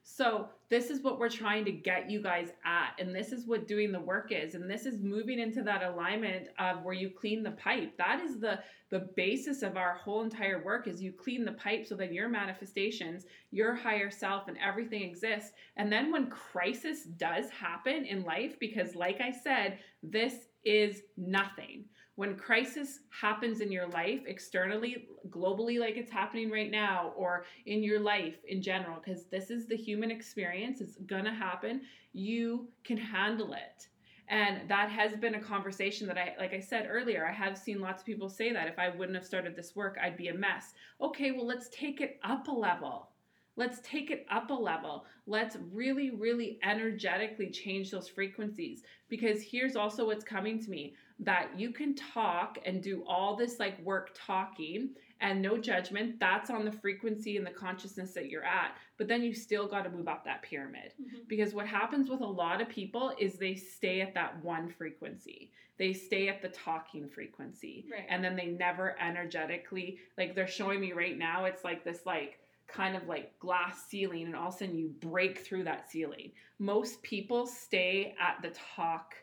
[0.05, 3.67] So this is what we're trying to get you guys at, and this is what
[3.67, 7.41] doing the work is, and this is moving into that alignment of where you clean
[7.41, 7.97] the pipe.
[7.97, 11.87] That is the the basis of our whole entire work is you clean the pipe
[11.87, 15.51] so that your manifestations, your higher self, and everything exists.
[15.77, 21.85] And then when crisis does happen in life, because like I said, this is nothing
[22.15, 27.83] when crisis happens in your life externally globally like it's happening right now or in
[27.83, 31.81] your life in general because this is the human experience it's going to happen
[32.13, 33.87] you can handle it
[34.29, 37.81] and that has been a conversation that i like i said earlier i have seen
[37.81, 40.33] lots of people say that if i wouldn't have started this work i'd be a
[40.33, 43.09] mess okay well let's take it up a level
[43.55, 45.05] Let's take it up a level.
[45.27, 48.81] Let's really, really energetically change those frequencies.
[49.09, 53.59] Because here's also what's coming to me that you can talk and do all this
[53.59, 54.89] like work talking
[55.21, 56.19] and no judgment.
[56.19, 58.75] That's on the frequency and the consciousness that you're at.
[58.97, 60.93] But then you still got to move up that pyramid.
[61.01, 61.27] Mhm.
[61.27, 65.51] Because what happens with a lot of people is they stay at that one frequency.
[65.77, 67.85] They stay at the talking frequency.
[67.91, 68.05] Right.
[68.09, 72.39] And then they never energetically, like they're showing me right now, it's like this, like,
[72.67, 76.31] kind of like glass ceiling, and all of a sudden you break through that ceiling.
[76.59, 79.15] Most people stay at the talk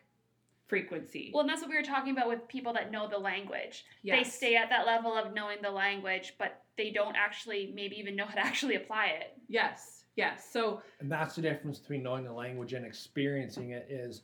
[0.71, 1.33] frequency.
[1.35, 3.85] Well, and that's what we were talking about with people that know the language.
[4.05, 8.16] They stay at that level of knowing the language, but they don't actually maybe even
[8.16, 9.37] know how to actually apply it.
[9.49, 10.49] Yes, yes.
[10.51, 14.23] So And that's the difference between knowing the language and experiencing it is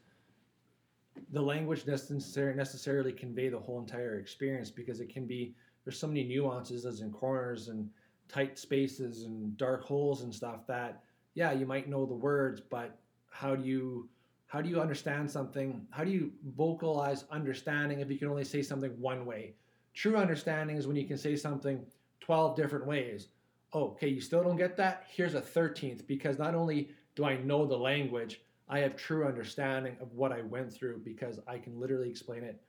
[1.33, 2.25] the language doesn't
[2.57, 7.01] necessarily convey the whole entire experience because it can be there's so many nuances as
[7.01, 7.89] in corners and
[8.29, 11.03] tight spaces and dark holes and stuff that
[11.35, 12.99] yeah you might know the words but
[13.31, 14.09] how do you
[14.47, 18.63] how do you understand something how do you vocalize understanding if you can only say
[18.63, 19.55] something one way
[19.95, 21.85] true understanding is when you can say something
[22.21, 23.29] 12 different ways
[23.77, 25.05] oh, okay, you still don't get that?
[25.09, 29.97] Here's a 13th because not only do I know the language, I have true understanding
[30.01, 32.61] of what I went through because I can literally explain it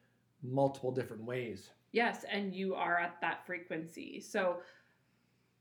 [0.44, 1.70] multiple different ways.
[1.94, 4.20] Yes, and you are at that frequency.
[4.20, 4.58] So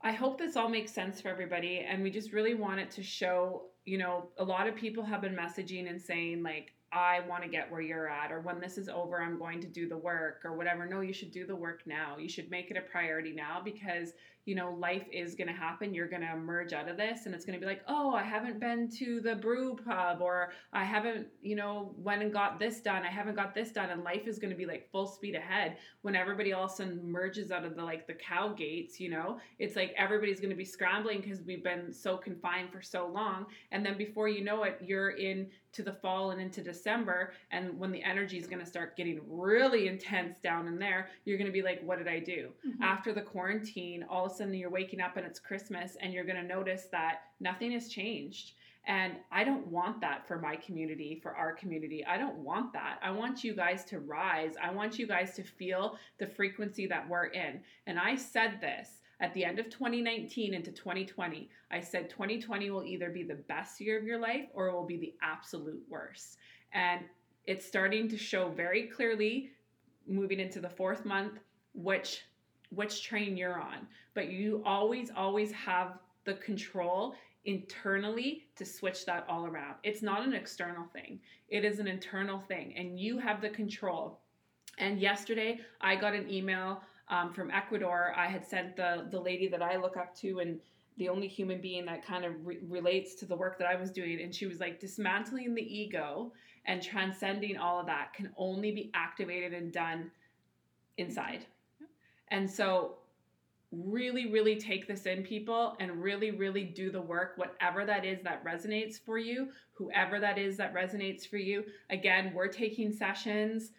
[0.02, 1.86] I hope this all makes sense for everybody.
[1.88, 5.22] And we just really want it to show, you know, a lot of people have
[5.22, 8.78] been messaging and saying, like, I want to get where you're at, or when this
[8.78, 10.86] is over, I'm going to do the work, or whatever.
[10.86, 12.16] No, you should do the work now.
[12.18, 14.12] You should make it a priority now because,
[14.46, 15.92] you know, life is going to happen.
[15.92, 18.22] You're going to emerge out of this, and it's going to be like, oh, I
[18.22, 22.80] haven't been to the brew pub, or I haven't, you know, went and got this
[22.80, 23.02] done.
[23.02, 23.90] I haven't got this done.
[23.90, 26.74] And life is going to be like full speed ahead when everybody all of a
[26.74, 30.50] sudden merges out of the like the cow gates, you know, it's like everybody's going
[30.50, 33.46] to be scrambling because we've been so confined for so long.
[33.72, 37.34] And then before you know it, you're in to the fall and into December.
[37.50, 41.38] And when the energy is going to start getting really intense down in there, you're
[41.38, 42.50] going to be like, what did I do?
[42.66, 42.82] Mm-hmm.
[42.82, 46.24] After the quarantine, all of a sudden you're waking up and it's Christmas and you're
[46.24, 48.52] going to notice that nothing has changed.
[48.86, 52.04] And I don't want that for my community, for our community.
[52.06, 52.98] I don't want that.
[53.02, 54.54] I want you guys to rise.
[54.62, 57.60] I want you guys to feel the frequency that we're in.
[57.88, 61.50] And I said this at the end of 2019 into 2020.
[61.70, 64.86] I said 2020 will either be the best year of your life or it will
[64.86, 66.36] be the absolute worst.
[66.72, 67.00] And
[67.44, 69.50] it's starting to show very clearly
[70.06, 71.40] moving into the fourth month
[71.76, 72.22] which
[72.70, 73.86] which train you're on.
[74.14, 77.14] But you always always have the control
[77.44, 79.76] internally to switch that all around.
[79.84, 84.20] It's not an external thing, it is an internal thing, and you have the control.
[84.78, 88.12] And yesterday, I got an email um, from Ecuador.
[88.16, 90.60] I had sent the the lady that I look up to and
[90.98, 93.90] the only human being that kind of re- relates to the work that I was
[93.90, 94.20] doing.
[94.22, 96.32] And she was like, dismantling the ego
[96.64, 100.10] and transcending all of that can only be activated and done
[100.96, 101.46] inside.
[102.30, 102.96] And so,
[103.72, 108.22] really, really take this in, people, and really, really do the work, whatever that is
[108.22, 111.64] that resonates for you, whoever that is that resonates for you.
[111.90, 113.72] Again, we're taking sessions.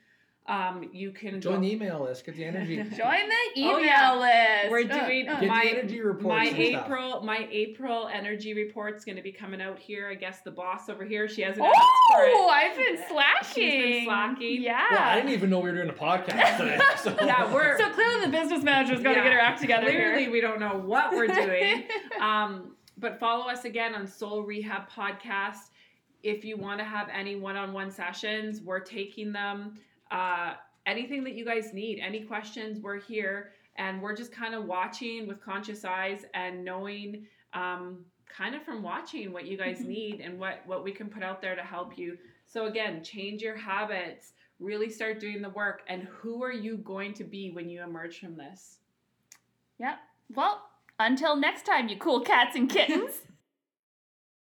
[0.50, 2.78] Um, you can Join go- the email list, get the energy.
[2.82, 4.14] Join the email Oh, yeah.
[4.16, 4.72] list.
[4.72, 5.39] We're Uh, doing uh.
[5.41, 6.86] Get my the energy reports my and stuff.
[6.86, 10.08] April my April energy report's going to be coming out here.
[10.10, 12.32] I guess the boss over here she hasn't for it.
[12.34, 13.82] Oh, I've been She's slacking.
[13.82, 14.62] been slacking.
[14.62, 14.86] Yeah.
[14.89, 16.80] Well, I didn't even know we were doing a podcast today.
[17.02, 17.14] So.
[17.22, 19.24] Yeah, we're so clearly the business manager's got to Yeah.
[19.24, 20.32] get her act together Clearly, here.
[20.32, 21.84] we don't know what we're doing.
[22.22, 25.72] um, but follow us again on Soul Rehab Podcast.
[26.24, 29.76] If you want to have any one on one sessions, we're taking them.
[30.12, 30.53] Uh,
[30.86, 33.51] anything that you guys need, any questions, we're here.
[33.80, 38.82] And we're just kind of watching with conscious eyes and knowing um, kind of from
[38.82, 39.86] watching what you guys Mhm.
[39.88, 42.18] need and what, what we can put out there to help you.
[42.47, 45.84] So, again, change your habits, really start doing the work.
[45.88, 48.80] And who are you going to be when you emerge from this?
[49.80, 49.99] Yep.
[50.34, 50.64] Well,
[50.99, 53.22] until next time, you cool cats and kittens.